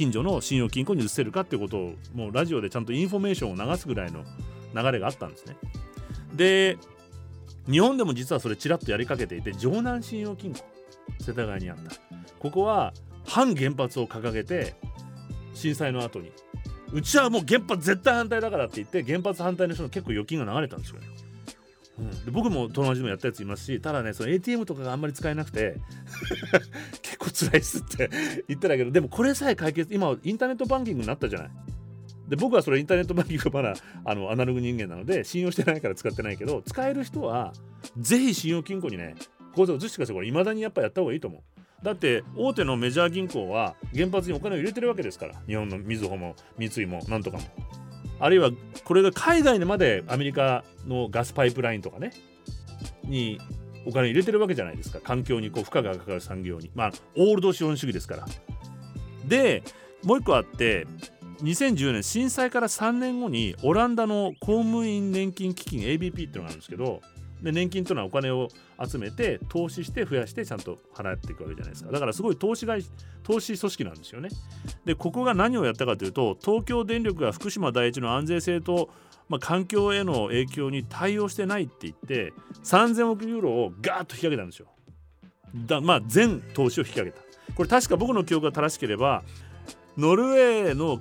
[0.00, 4.24] 近所の信用金庫に移せるかっていうことをもうラジオでちゃんとインフォメーションを流すぐらいの
[4.74, 5.58] 流れがあったんですね。
[6.34, 6.78] で
[7.70, 10.60] 日本でも実はそれちらっとやりかけていて城南信用金庫
[11.20, 11.92] 世田谷にあった
[12.38, 12.94] ここは
[13.26, 14.74] 反原発を掲げて
[15.52, 16.32] 震災の後に
[16.94, 21.00] うちはもう原発絶対反対だからって言って原発反対の人の結構預金が流れたんですよ。
[21.98, 25.76] うん、で僕も友達でもやったやついますしただねその ATM とかがあんまり使えなくて
[27.20, 28.10] 構辛いっすって
[28.48, 31.50] 言ってたけどでもこれさえ解決今インターネットバンキングになったじゃない？
[32.28, 37.52] で僕はそれインターネットバンキングまだあのアナログ人間なので信用してないから使ってないけど使える人は
[37.98, 39.14] ぜひ信用金庫にね
[39.54, 41.84] 口座を移してくださいこれいまだにやっぱやった方がいいと思う。
[41.84, 47.44] だって大手のメジャー銀行は原発にお金を入れてるわけですから日本のみずほも三井もなんとかも。
[48.18, 48.50] あるいは
[48.84, 52.12] これが海外でまでアメリカのガスパイプラインとかね
[53.04, 53.40] に
[53.86, 55.00] お金入れてるわけじゃないですか。
[55.00, 56.70] 環境にこう負荷がかかる産業に。
[56.74, 58.26] まあオールド資本主義ですから。
[59.26, 59.62] で
[60.02, 60.86] もう一個あって
[61.42, 67.00] 2010年震災から3年後にオランダの公務員年金基金 ABP っていうのがあるんですけど
[67.42, 68.48] で年金というのはお金を
[68.84, 71.90] 集めて投資して増やしてちゃんと払っていくわけじゃないですか。
[71.90, 72.82] だからすごい投資会
[73.22, 74.28] 投資組織なんですよね。
[74.84, 78.90] でここが何をやったかというと東京電力が福島第一の安全性と、
[79.30, 82.32] まあ、環境への影響に対応してないって言って
[82.64, 84.66] 3000億ユーロをガーッと引き上げたんですよ。
[85.54, 87.20] だまあ全投資を引き上げた。
[87.54, 89.22] これ確か僕の記憶が正しければ
[89.96, 90.98] ノルウェーの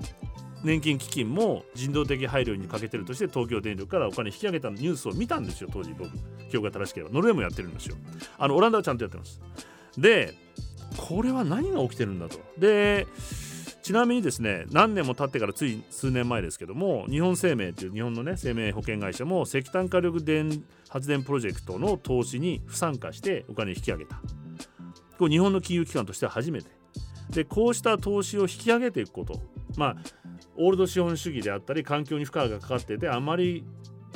[0.63, 6.11] 年金基金も人道的配慮に欠けてるとして東京電力からお金引き上げたニュースを見たんですよ当時僕。
[6.51, 7.11] 記憶が正しければ。
[7.11, 7.95] ノルウェーもやってるんですよ。
[8.37, 9.41] あのオランダはちゃんとやってます。
[9.97, 10.35] で
[10.97, 12.37] これは何が起きてるんだと。
[12.59, 13.07] で
[13.89, 24.21] ちなみにですね何年も経ってからつい数年前ですけども日本生命という日本のね生命保険会社も石炭火力電発電プロジェクトの投資に不参加してお金を引き上げた。
[25.17, 26.69] これ日本の金融機関としては初めて。
[27.31, 29.41] でこうした投資を引き上げていくこと。
[29.75, 29.95] まあ
[30.55, 33.63] オールド資本主義であったり環境に負荷がかかっててあまり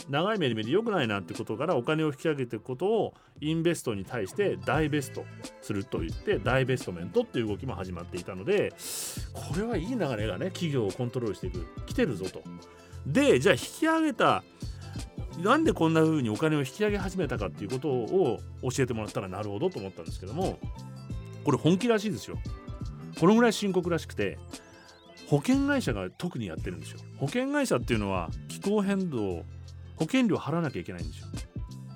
[0.10, 5.26] 長い目で見て良くないなってことからお金を引き上げていくことをインベストに対して大ベスト
[5.62, 8.74] すると言って大ベストメントっていう動きも始まっていたので
[9.34, 12.42] これはいい流れがね企業をコントロールしていく来てるぞと。
[13.06, 14.44] でじゃあ引き上げた
[15.42, 20.60] なんでこんな風にお金を引き上げ始めたかっていうことを教えてもらったらなるほどと思ったんですけども
[21.44, 22.38] これ本気らしいですよ。
[23.20, 24.38] このぐらい深刻らしくて
[25.28, 29.44] 保険会社が特にやってるんですよ保険会社っていうのは気候変動
[30.04, 31.28] 保険料払わなきゃいけないんですよ。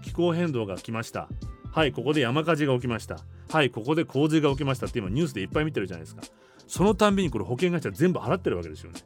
[0.01, 1.27] 気候変動が来ました。
[1.71, 3.19] はいここで山火事が起きました。
[3.51, 6.21] はいここで洪水が起きましたって今ニュースでいっぱい見てるじゃないですか。
[6.67, 9.01] そのたんびにこれ保険会社全部払ってるわけですよね。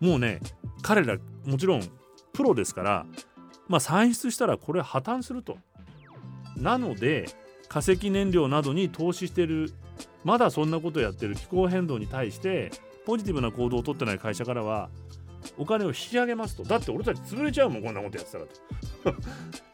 [0.00, 0.40] もうね
[0.82, 1.82] 彼らもちろん
[2.34, 3.06] プロですから
[3.68, 5.56] まあ算出したらこれ破綻すると。
[6.56, 7.26] なので
[7.68, 9.72] 化石燃料などに投資してる
[10.24, 12.70] まだそんなことやってる気候変動に対して
[13.06, 14.90] ポジティブな行動をとってない会社からは
[15.58, 16.62] お金を引き上げますと。
[16.62, 18.50] だって俺たち潰れちゃうもんこんなことやってたらと。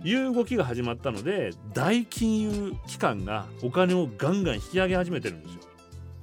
[0.05, 5.61] いう動きが始まったので大金融機関がお金をガンガン引き上げ始めてるんですよ。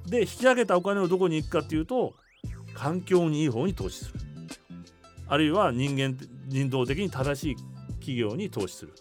[0.06, 2.14] で引き上げたお金をどこに行くかっていうと
[2.74, 4.20] 環境にいい方に投資する。
[5.26, 7.56] あるいは人間人道的に正しい
[7.94, 8.92] 企業に投資する。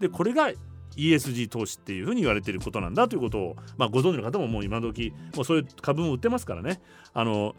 [0.00, 0.52] でこれが
[0.96, 6.80] ESG 投資っていうふうに言われていることなんだということを、まあ、ご存知の方ももう今時もうそういう株も売ってますからね。
[7.12, 7.54] あの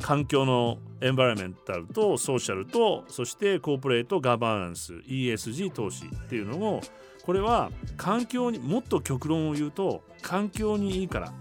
[0.00, 6.80] 環境のエンバラメンタルとソーシャルとそしてコーポレートガバナンス ESG 投資っていうのを
[7.24, 11.32] これは環境にもっと極論を言うと環境にいいから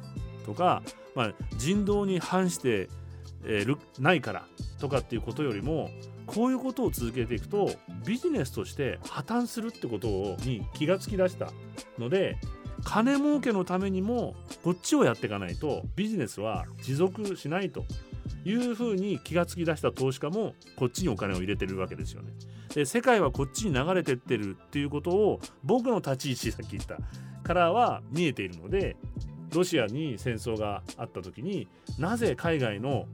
[0.45, 0.84] とか、
[1.15, 2.89] まあ、人道に反して、
[3.45, 3.65] え、
[4.00, 4.45] ないから
[4.80, 5.89] とかっていうことよりも
[6.26, 7.72] こういうことを続けていくと
[8.06, 10.08] ビジネスとして破綻するってこと
[10.45, 11.52] に気がつきだした
[11.98, 12.38] ので
[12.84, 17.84] 金儲けのためにもこっちをやっていかないとビジネスは持続しないと。
[18.45, 22.31] いうふうに気がつきだした投資家もこっちにお金を入れてるわけですよね。
[22.73, 26.97] で世界はこっちに流れてってるっていうことを僕の立ち位置さっき言った
[27.43, 28.95] からは見えているので
[29.53, 33.05] ロシアに戦争があった時になぜ海外の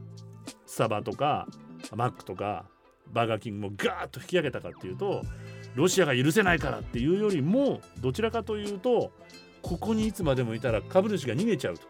[0.66, 1.48] スタバとか
[1.96, 2.66] マックとか
[3.14, 5.22] バーガーキングもガーッと引き上げたかっていうと
[5.76, 9.12] ロシアが許せないからっていうよりもどちらかというと
[9.62, 11.88] ここにいつまでもいたら株主が逃げちゃうと。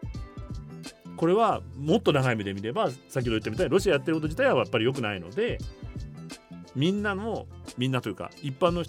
[1.16, 5.58] これはもっと長い目で見れば先ほど言ったみたいにロシアやってること自体はやっぱり良くないので
[6.74, 7.46] みんなの
[7.78, 8.84] みんなというか一般の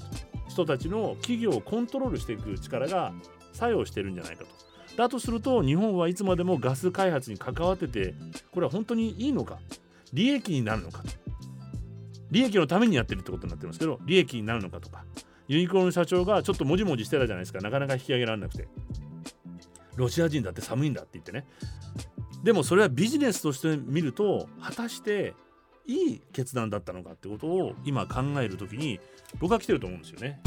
[0.50, 3.14] 人たちの企業をコントロールしていく力が
[3.54, 4.50] 作用してるんじゃないかと。
[4.98, 8.16] だとすると日本はいつまでもガス開発に関わってて
[8.52, 9.60] これは本当にいいのか
[10.12, 11.04] 利益になるのか
[12.32, 15.06] 利益のためにやってるってことになってますけど利益になるのかとか
[15.48, 18.68] ユニクロの社長がちょっともじもじしてたじゃないですかなかなか引き上げられなくて。
[19.98, 21.46] ロシア人だって寒いんだって言ってね。
[22.44, 25.34] でもそれはビジネスとして見ると果たして
[25.86, 29.00] いい決断だったのかってことを今考える時に
[29.40, 30.42] 僕は来てると思うんですよね。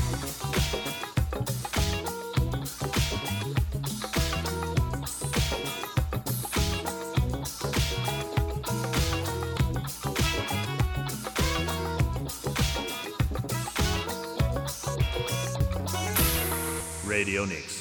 [17.09, 17.80] Radio Nix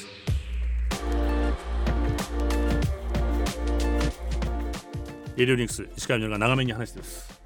[5.46, 7.40] ディオニクス石川が長めに話してます。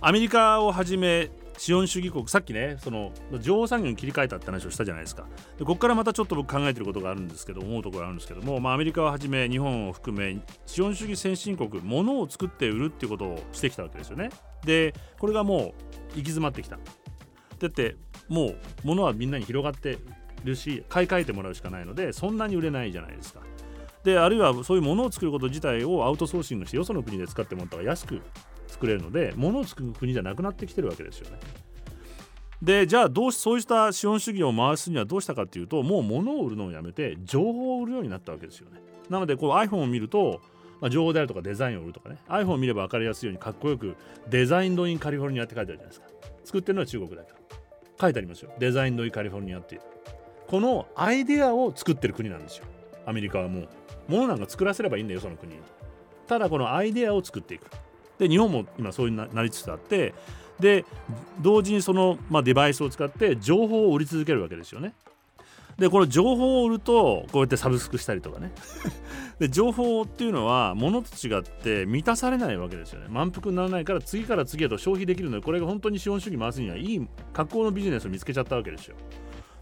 [0.00, 5.26] アメリカをはじめ資本主義国さっきねその情報産業に切り替えたって話をしたじゃないですか。
[5.58, 14.30] でここからまたちょっと僕考えてることがあるんですけど思うところがあるんですけども、まあ、アメリカをはじめ日本を含め資本主義先進国物を作って売るっていうことをしてきたわけですよね。
[14.64, 15.72] でこれがもう行
[16.14, 16.78] き詰まってきた。
[17.58, 17.96] だって
[18.28, 19.98] もう物はみんなに広がって
[20.44, 23.40] るし買い替えてもらうしかないのでそんなに売れないじゃないですか。
[24.04, 28.20] であるいはそういうものを作ること自体をアウトソーシングしてよその国で使ってもらったら安く
[28.66, 31.38] 作れるので物を作る国じゃなくなってきてるわけですよね。
[32.62, 38.80] でじゃあどうしそうした資本主義を回すにはどうしたかっていうともう物を売るのをやめて情報を売るようになったわけですよね。
[39.08, 40.40] なのでこう iPhone を見ると、
[40.80, 43.96] まあ、情報であるとかデザインを売るとかね iPhone を見れば分かりやすいようにかっこよく
[44.28, 46.06] デザインドインカリフォルニアって書いてあるじゃないですか。
[46.44, 47.38] 作ってるのは中国だけど
[47.98, 49.82] 書いてありますよデザインドインカリフォルニアっていう。
[50.46, 52.64] このアイデアを作ってる国なんですよ
[53.06, 53.68] アメリカはもう
[54.10, 55.54] 物なんか作らせればいいんだよその国。
[55.54, 55.60] に
[56.26, 57.66] ただこのアイデアを作っていく。
[58.18, 60.14] で日本も今そういうななりつつあって
[60.60, 60.84] で
[61.40, 64.92] 同時にその、まあ、デバイスを使って情報を売り続けるわけですよね。
[65.78, 68.52] でこの情報を売るとこうやってサブスクしたりとかね。
[69.40, 73.06] で情報っていうのは物と違って満たされないわけですよね。
[73.08, 78.96] 満腹にならないから次から次へと消費できるのでこれが本当に資本主義回すにはいい格好のビジネスを見つけちゃったわけですよ。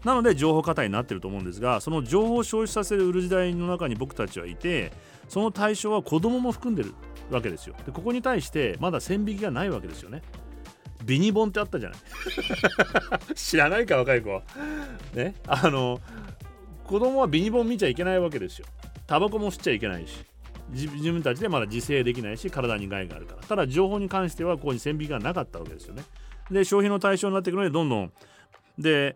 [0.03, 4.91] なので情報過多になってると思うんですがその情報を消費させる売る時代の中に僕たちはいて
[5.27, 6.93] その対象は子供も含んでる
[7.29, 7.75] わけですよ。
[7.85, 10.21] でここに対してまだ線引きがないわけですよね。
[11.05, 11.99] ビニボンってあったじゃない。
[13.35, 14.41] 知らないか若い子。
[15.13, 15.99] ねあの
[16.85, 18.65] 子供はビニボン見ちゃいけないわけですよ。
[19.05, 20.25] タバコも吸っちゃいけないし
[20.71, 23.43] 自分たちでまだ自制できないし体に害があるから。
[23.43, 26.03] ただ情報に関してはここに線引きがなかったわけですよね。
[26.49, 28.11] で消費の対象になっていくのでどんどん。
[28.79, 29.15] で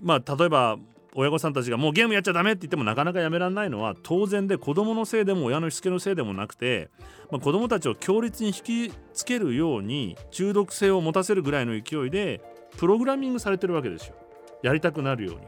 [0.00, 0.78] まあ例えば
[1.16, 6.90] 親御さんたちがもうゲームやっちゃダメって言ってもなかなかやめられないのは当然で子供のせいでも親のしつけのせいでもなくて、
[7.30, 12.40] まあ、子供たちを強烈に引きつけるように中毒性を持たせるぐらいの勢いで
[12.76, 14.14] プログラミングされてるわけですよ。
[14.62, 15.40] やりたくなるように。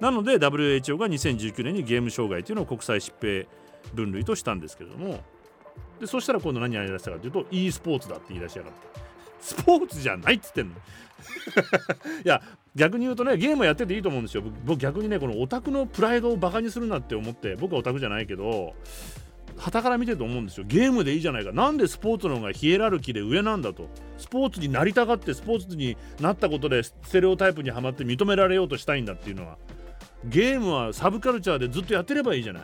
[0.00, 3.46] なので WHO が2019年にゲーム障害というのを国際疾病
[3.94, 5.20] 分類としたんですけども。
[6.00, 9.09] でそしたら今度何やりだしたかというと e スポーツだって言い出しやがって。
[9.40, 10.74] スポーツじゃないっつってんの。
[12.24, 12.42] いや
[12.74, 14.44] 逆に言うとねゲームやってていいと思うんですよ。
[14.64, 18.74] 僕逆にねこのオタクのプライドをバカにするなって思って僕はオタクじゃないけど
[19.56, 20.64] 旗から見てると思うんですよ。
[20.66, 21.52] ゲームでいいじゃないか。
[21.52, 23.88] なんでスポーツの方がヒエラルキーで上なんだと。
[24.18, 29.58] スポーツになりたがってスポーツになったことでステレオタイプにはまって認められようとしたいんだっていうのは。
[30.24, 32.62] ゲームはサブカルチャーでずっとやってればいいじゃない。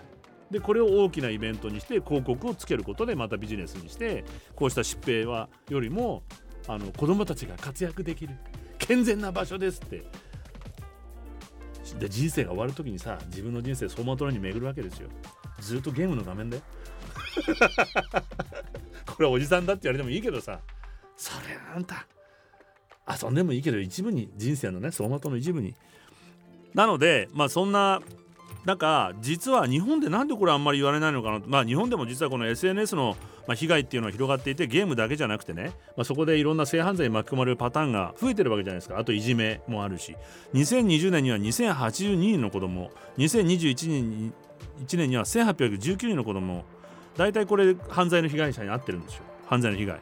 [0.51, 4.25] でこれを大きなイベントにして広告をつけることでまたビジネスにして
[4.55, 6.23] こうした疾病はよりも
[6.69, 8.35] あの子供たちが活躍できる
[8.79, 10.05] 健全な場所ですって。
[12.01, 15.09] で人生が終わる時にさ自分の人生走馬灯に巡るわけですよ。
[15.61, 16.61] ずっとゲームの画面で
[19.07, 20.61] これおじさんだって言われてもいいけどさ。
[21.17, 22.07] それあんた
[23.09, 25.75] 遊んでもいいけど一部に人生のね走馬灯の一部に。
[26.75, 28.03] なのでまあそんな
[28.67, 33.17] なんか実は日本でなんでこれあんまり言われないのかなまあ日本でも実はこの SNS の
[33.55, 38.99] 被害っていうのは広がっていてゲームだけじゃなくてね、まあ、そこでいろんな性犯罪に巻き込まれるパターンが増えてるわけじゃないですか。
[38.99, 40.17] あといじめもあるし。
[40.53, 42.91] 2020年には2082人の子供。
[43.19, 44.35] 2021年
[44.85, 46.65] 1年には1819人の子供。
[47.17, 49.23] 大体これ犯罪の被害者に遭ってるんですよ。
[49.47, 50.01] 犯罪の被害。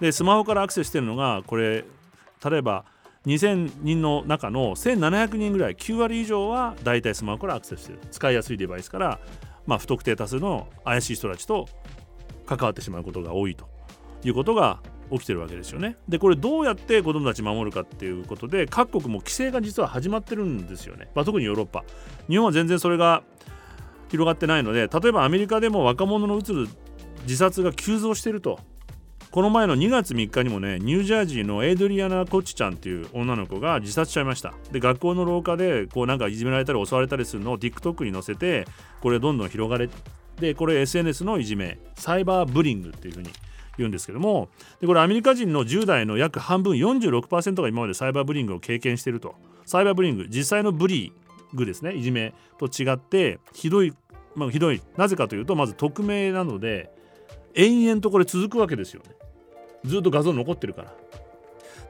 [0.00, 1.84] でスマホからアクセスしてるのがこれ
[2.42, 2.86] 例えば
[3.26, 9.20] 2000人の中の1700人ぐらい9割以上は大体スマホからアクセスしてる使いやすいデバイスから、
[9.66, 11.68] まあ、不特定多数の怪しい人たちと
[12.46, 13.68] 関わってしまうことが多いと
[14.24, 15.96] いうことが起きてるわけですよね。
[16.08, 21.84] でこれどうやって子どもたち守るかっていうことで各国も規制が実は始まってるんですよね、まあ、特にヨーロッパ。
[22.28, 23.22] 日本は全然それが
[24.08, 26.68] 広がってないので例えばアメリカでも若者のうつる
[27.22, 28.60] 自殺が急増していると
[29.30, 34.54] この前の2月3日にもねニュージャージーのエイドリアナ・コッチちゃんっていう女の子が自殺しちゃいました。
[34.72, 38.66] で学校の廊下でこうなんかいじめられたり襲われたりするのを TikTok に載せて
[39.00, 39.88] これどんどん広がれ
[40.40, 43.30] でこれ SNS のいじめサイバーブリングっていうふうに
[43.78, 44.48] 言うんですけども
[44.80, 49.34] でこれアメリカ人の10代の約半分46%が今までサイバーブリングを経験していると。
[49.66, 53.92] サイバーブリング実際のブリーグですねいじめと違ってひどい
[54.36, 54.82] まあ、ひどい。
[54.98, 56.90] なぜかというとまず匿名なので
[57.56, 59.16] 延々とこれ続くわけですよね。
[59.84, 60.94] ずっと画像残ってるから。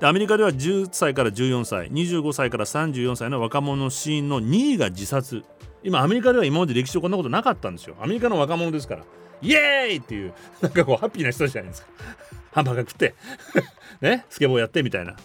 [0.00, 5.44] でアメリカでは10歳から14歳25歳から34歳の若者の死因の2位が自殺。
[5.82, 7.96] 今アメリカでは今まで歴史上こんなことなかったんですよ。
[8.00, 9.04] アメリカの若者ですから
[9.42, 11.88] イエーイっていう なんかこうハッピーな人じゃないですか。
[12.52, 13.14] ハンバーガー食って。
[14.00, 14.24] ね？
[14.30, 15.16] スケボーやってみたいな。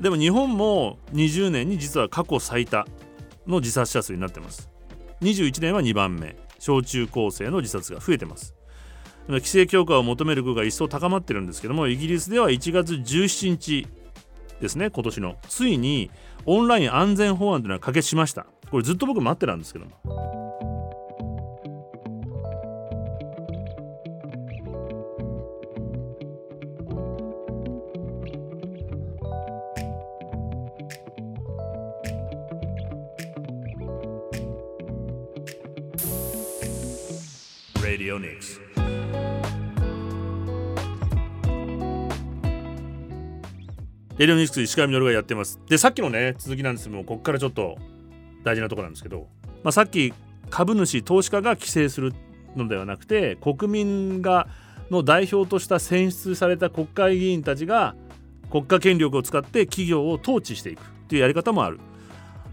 [0.00, 2.86] でも日本も20年に実は過去最多
[3.46, 4.68] の自殺者数になってます。
[5.22, 6.36] 21年は2番目。
[6.58, 8.54] 小中高生の自殺が増えてます。
[9.28, 13.86] 規制強化を求める声が一層高まってるんですけどもイギリスでは1月17日
[14.60, 15.36] ですね今年の。
[15.48, 16.10] ついに
[16.46, 18.46] オンライン安全法案というのは可決しました。
[18.70, 19.92] これずっと僕待ってたんですけども。
[37.82, 38.71] Radio Nix.
[44.22, 45.58] レディオニュース石上稔がやってます。
[45.68, 47.76] で、さっきのね、続きなんですけども、ここからちょっと
[48.44, 49.26] 大事なところなんですけど、
[49.64, 50.14] まあ、さっき
[50.48, 52.14] 株主、投資家が規制する
[52.54, 54.46] のではなくて、国民が
[54.92, 57.96] の代表とした選出された国会議員たちが
[58.48, 61.80] 国家権力を使って企業を統治していくというやり方もある。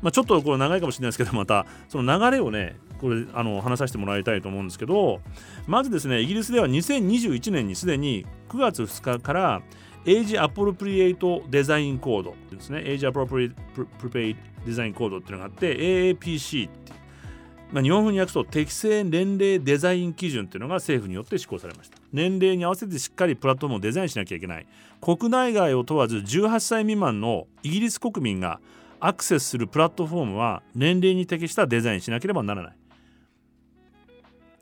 [0.01, 5.19] まあ、ちょっとこれ長いかもしれないですけどまたその流れをねこれあの話させてもらいたいと思うんですけど
[5.67, 9.61] まずですねイギリスでは2021年にすでに9月2日から
[10.05, 12.83] Age Appropriate Design Code ですね。
[12.85, 13.61] Age Appropriate
[14.65, 16.89] Design Code っていうのがあって AADC って
[17.71, 21.97] まあ、日本風に訳すと適正年齢デザイン基準っていうのが政府によって施行されました。
[22.11, 24.65] 年齢に合わせてしっかりプラットフォームをデザインしなきゃいけない。
[25.01, 28.59] 国内外を問わず18歳未満のイギリス国民が
[28.99, 32.75] アクセスするプラットフォームは年齢に適したデザインしなければならない。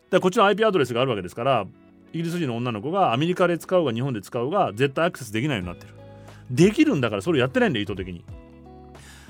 [0.10, 1.66] だこっちの IP アドレスがあるわけですから
[2.14, 5.94] イギリス人の女の子がアメリカで使うが日本で使うが絶対アクセスできないようになってる。
[6.50, 8.24] できるんだからそれをやってないんだよ意図的に。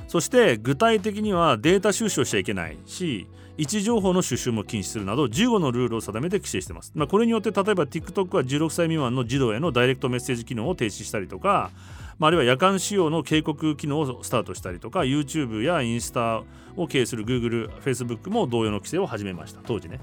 [0.07, 11.71] そして具体的にはデータ収集をしちゃいけないし位置情報の収集も禁止するなど15のルールを定めて規制してます、まあ、これによって例えば TikTok は16歳未満の児童へのダイレクトメッセージ機能を停止したりとか、
[12.19, 16.43] まあ、あるいは夜間使用の警告機能をスタートしたりとか YouTube やインスタ
[16.78, 19.61] を経営する Google、Facebook も同様の規制を始めました。
[19.65, 19.99] 当時ね。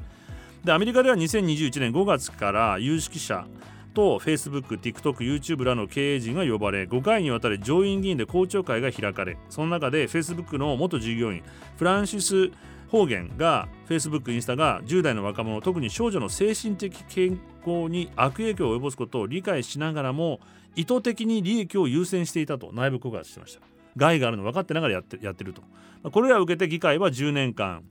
[0.65, 3.47] でアメリカでは2021年5月から有識者
[3.93, 11.43] と Facebook、TikTok、YouTube らの経営陣が呼ばれ5回にわたり上院議員で公聴会が開かれその中で Facebook の元従業員
[11.77, 12.51] フランシス
[12.91, 20.41] 方言が Facebook、インスタが10代の若者特に少女の精神的健康に悪影響を及ぼすことを理解しながらも
[20.77, 23.61] 意図的に利益を優先していたと内部告発してました。
[23.97, 25.63] 害があるの分かってながらやってやってると。
[26.11, 27.85] これらを受けて議会は10年間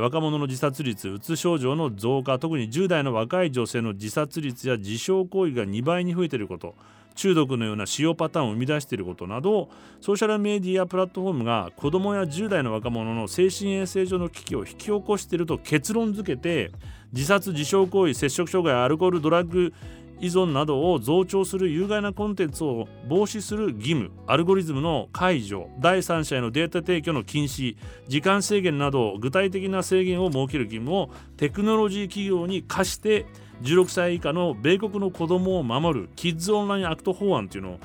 [0.00, 6.74] 若者の自殺率うつ症状の増加特に10代の若い女性の自殺率や自傷行為が2倍に増えていること
[7.18, 9.68] 中毒のような使用パターンを生み出していることなど
[10.00, 16.70] ソーシャルメディアプラットフォームが子どもや10代の若者の精神衛生上の危機を引き起こしていると結論付けて
[17.12, 19.72] 自殺自傷行為摂食障害アルコールドラッグ
[20.20, 27.76] 依存などを増長する有害なコンテンツを防止する義務アルゴリズムの解除第三者へのデータ提供の禁止
[28.08, 33.26] 時間制限など具体的な制限を設ける義務をテクノロジー企業に課して
[33.62, 37.78] 16歳以下の米国の子どもを守るキッズオンラインアクト法案というのを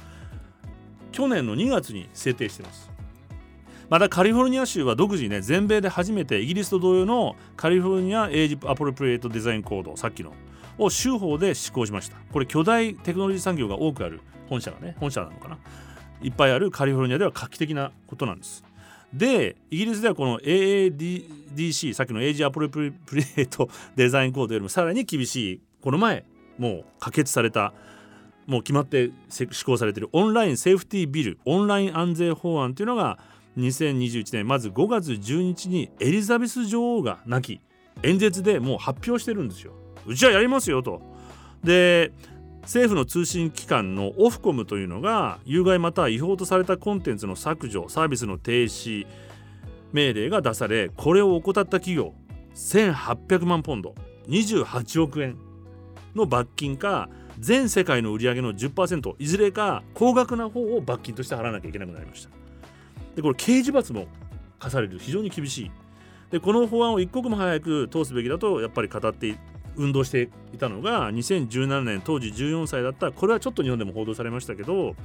[1.12, 2.94] 去年の2月に制定しています。
[3.90, 10.34] またカリフォルニア州は独自にね全米で初めてイギリスと同様のカリフォルニアエイジアプロプリエイトデザインコードさっきの
[10.78, 12.18] を州法で施行しました。
[12.32, 15.58] これ巨大テクノロジー産業が多くある本社がね本社なのかな。
[16.22, 18.64] いっぱいあるカリフォルニアでは画期的なことなんです。
[19.14, 22.82] でイギリスではこの AADC さっきのエイジアプロプ
[23.14, 26.26] リエイトデザインコードよりもさらに厳しいこの前
[26.58, 27.74] もう可決された
[28.48, 33.20] もう決まって施行されているオンラインセーフティービルオンライン安全法案というのが
[33.58, 37.62] 2021年まず5月12日にエリザベス女王が亡き
[38.02, 39.74] 演説でもう発表してるんですよ。
[40.06, 41.02] うちはやりますよと。
[41.64, 42.12] で
[42.64, 49.06] 政府の通信機関のオフコムというのが有害または違法とされたコンテンツの削除サービスの停止
[49.92, 52.14] 命令が出されこれを怠った企業
[52.56, 53.96] 1800万ポンド
[54.28, 55.38] 28億円
[56.16, 62.30] の罰金か全世界の売り上げの10%いずれか高額な方を罰金として払わなきゃいけなくなりました。
[63.16, 64.08] でこれ刑事罰も
[64.60, 65.00] 課される。
[65.00, 65.72] 非常に厳しい。
[66.32, 69.36] でこの法案を一刻も早く通すべきだとやっぱり語って
[69.76, 74.96] 運動していたのが2017年当時14歳だったこれはちょっと日本でも報道されましたけど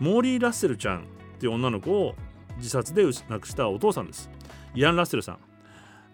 [0.00, 1.02] モーリー・ラッセルちゃんっ
[1.38, 2.14] ていう女の子を
[2.56, 4.30] 自殺で亡くしたお父さんです。
[4.74, 5.38] イアン・ラッセルさん。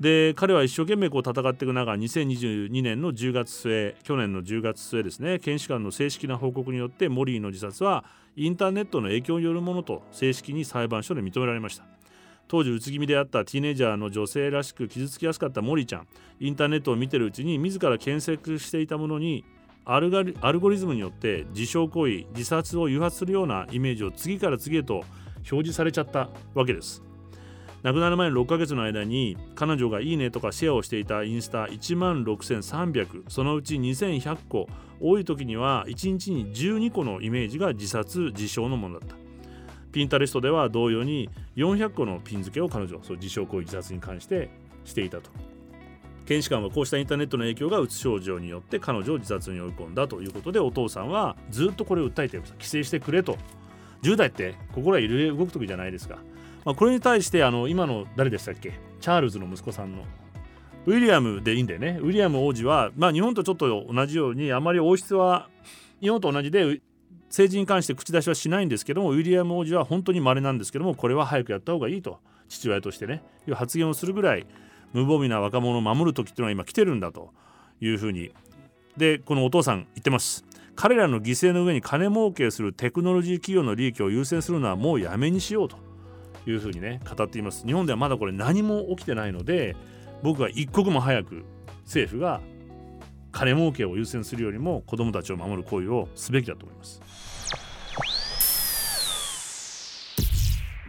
[0.01, 8.05] で彼は一生懸命こう戦っていく中2022年の10月末去年の10月末ですね検視官の正式な報告によってモリーの自殺は
[8.35, 11.85] インターネットの影響によるものと正式に裁判所で認められました。
[12.53, 16.07] 当時うつ気味であったティーネイジャーの女性らしく傷つきやすかったモリちゃん。
[16.39, 19.47] インターネットを見てるうちに自ら検索していたものに
[19.87, 20.11] アル
[20.61, 27.03] ゴリズムによって自傷行為自殺を誘発するようなイメージを次から次へと表示されちゃったわけです。
[27.85, 34.67] 亡くなる前の6ヶ月の間に彼女がいいねとかシェアをしていたインスタ1万6300そのうち2100個。
[35.01, 39.22] 多い時には1日に12個のイメージが自殺自傷のものだった。
[39.93, 44.51] ピンタレストでは同様に400個のピン付けを彼女そう自傷行為自殺に関して
[44.85, 45.31] していたと。
[46.25, 52.47] 検視官はこうしたインターネットの影響がうつ症状によって彼女を自殺に追い込んだということでお父さんはずっとこれを訴えている。
[52.47, 53.37] 規制してくれと。
[54.03, 56.19] 10代って心は揺れ動く時じゃないですか、
[56.65, 58.73] まあ、これに対してあの今の誰でしたっけ？
[59.01, 60.05] チャールズの息子さんの。
[60.87, 61.99] ウィリアムでいいんだよね。
[62.03, 65.49] ウィリアム王子は、まあ、日本とちょっと同じようにあまり王室は
[66.01, 66.81] 日本と同じで
[67.33, 72.19] 政治に関して口出しはしないんですけどもウィリアム王子は本当に稀なんですけどもこれは早くやった方がいいと
[72.51, 74.47] 父親としてねいう発言をするぐらい
[74.93, 77.33] 無防備な若者を守る時っていうのは今来てるんだと
[77.81, 78.31] いうふうに。
[78.99, 80.45] でこのお父さん言ってます。
[80.77, 85.79] 彼らの犠牲の上に金儲けするテクノロジー企業の利益を優先するのはもうやめにしようと
[86.47, 87.65] いうふうにね語っています。
[87.65, 89.75] 日本ではまだこれ何も起きてないので
[90.23, 91.45] 僕は一刻も早く
[91.85, 92.43] 政府が
[93.33, 97.01] 金儲けを優先するよりも子どもたちを守る行為をすべきだと思います。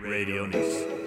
[0.04, 1.04] Radio News.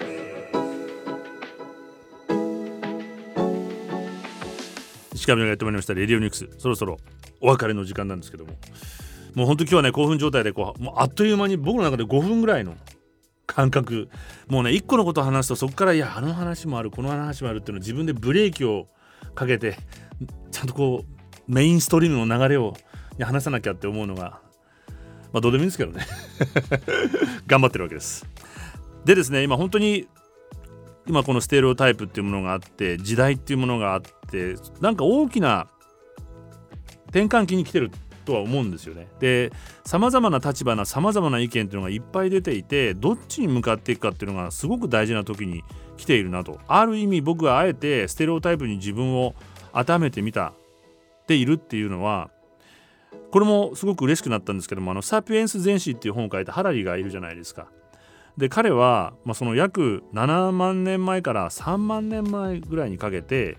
[5.13, 5.93] 石上がやってまいりました。
[5.93, 6.97] レディオニクスそろそろ
[7.39, 8.53] お別れの時間なんですけども。
[9.35, 12.75] もう本当今日はね興奮状態でこうもうあっという間に僕の中で5分ぐらいの
[13.45, 14.09] 感覚。
[14.47, 18.87] もうね1個のことを話すとそこからいやあの話もあるこの話もあるっていうのを自分でブレーキを
[19.35, 19.77] かけて
[20.51, 21.16] ちゃんとこう
[21.47, 22.75] メインストリームの流れを
[23.19, 24.39] 話さなきゃって思うのが
[25.33, 26.05] まあどうでもいいんですけどね。
[27.47, 28.27] 頑張ってるわけです。
[29.05, 30.07] でですね今本当に
[31.07, 35.67] 今このステレオタイプっていうものがあって時代っていうものがあってなんか大きな
[37.09, 37.91] 転換期に来てる
[38.25, 39.07] とは思うんですよね。
[39.19, 39.51] で
[39.85, 45.63] さまざまな立場なさまざまな意見っていうのがいっぱい出ていてどっちに向かっていくかっていうのがすごく大事な時に
[45.95, 46.59] 来ているなと。
[46.67, 49.33] ある意味僕はあえてステレオタイプに自分を
[49.73, 50.53] 当てはめてみた
[51.27, 52.31] ているっていうのは
[53.31, 57.67] これもすごく嬉しくなったんですけどもあの「サピエンス全史」っていう本を書いたハラリーがいるじゃないですか。
[58.37, 63.57] で彼は、まあ、その約7万年前から3万年前ぐらいにかけて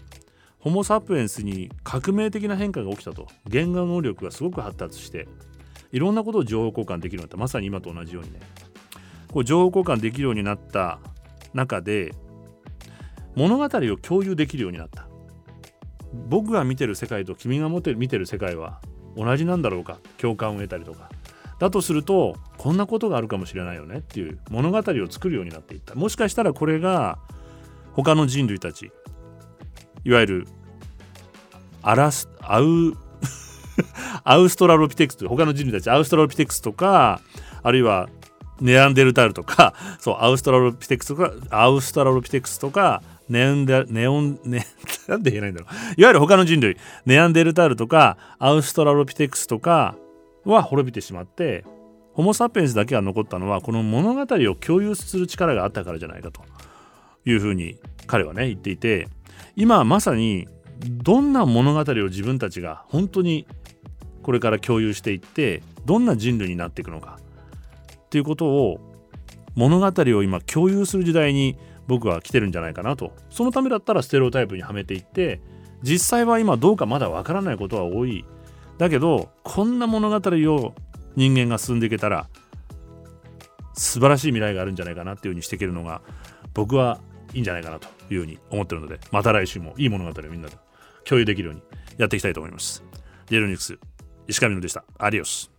[0.61, 3.27] ホモ・サピエンスに革命的な変化が起きたと。
[3.47, 5.29] 言語能力がすごく発達して
[5.93, 7.37] いろんなことを情報交換できるようになった。
[7.37, 8.41] まさに今と同じようにね。
[9.33, 11.01] こう情報交換できるようになった
[11.55, 12.15] 中で
[13.35, 15.08] 物語を共有できるようになった。
[16.13, 18.81] 僕が見てる世界と君が持て見てる世界は
[19.17, 19.99] 同じなんだろうか？
[20.19, 21.11] 共感を得たりとか。
[21.59, 23.99] だとするとこんなことがあるかもしれないよね？
[23.99, 25.95] っていう物語を作るようになっていった。
[25.95, 27.19] もしかしたらこれが
[27.95, 28.93] 他の人類たち
[30.05, 30.47] いわゆる
[31.83, 32.95] アラスアウ
[34.25, 37.21] アウストラロピテクス他の人類たちアウストラロピテクスとか
[37.63, 38.09] あるいは
[38.61, 44.67] ネアンデルタールとかそうアウストラロピテクスとかアウストラロピテクスとかネオンデネオンネ
[45.07, 46.01] なんで言えないんだろう。
[46.01, 46.77] いわゆる他の人類。
[47.07, 49.97] ネアンデルタールとかアウストラロピテクスとか
[50.45, 51.65] は滅びてしまって
[52.15, 56.43] ホモ・サピエンスだけが残ったのはこの物語を共有する力があったからじゃないかと。
[57.25, 57.77] いうふうに
[58.07, 59.09] 彼はね言っていて
[59.55, 60.49] 今まさに
[60.81, 63.47] どんな物語を自分たちが本当に
[64.23, 67.19] これから共有していってどんな人類になっていくのか。
[68.07, 68.81] っていうことを
[69.55, 71.59] 物語を今共有する時代に
[71.89, 75.41] 僕は来てるんじゃないかなとそのためだったらステレオタイプにはめていって
[75.83, 78.25] 実際は今どうかまだわからないことは多い
[78.77, 80.75] だけどこんな物語を
[81.17, 82.29] 人間が進んでいけたら
[83.75, 86.03] 素晴らしい未来があるんじゃないかなっていうふうにしていけるのが
[86.53, 87.01] 僕は
[87.33, 90.59] いいんじゃないかなというふうに思ってるのでまた来週もいい物語をみんなと
[91.05, 91.63] 共有できるように
[91.97, 92.85] やっていきたいと思います。
[93.31, 93.79] リエルニュース
[94.27, 94.85] 石上野でした。
[94.99, 95.58] アディオス。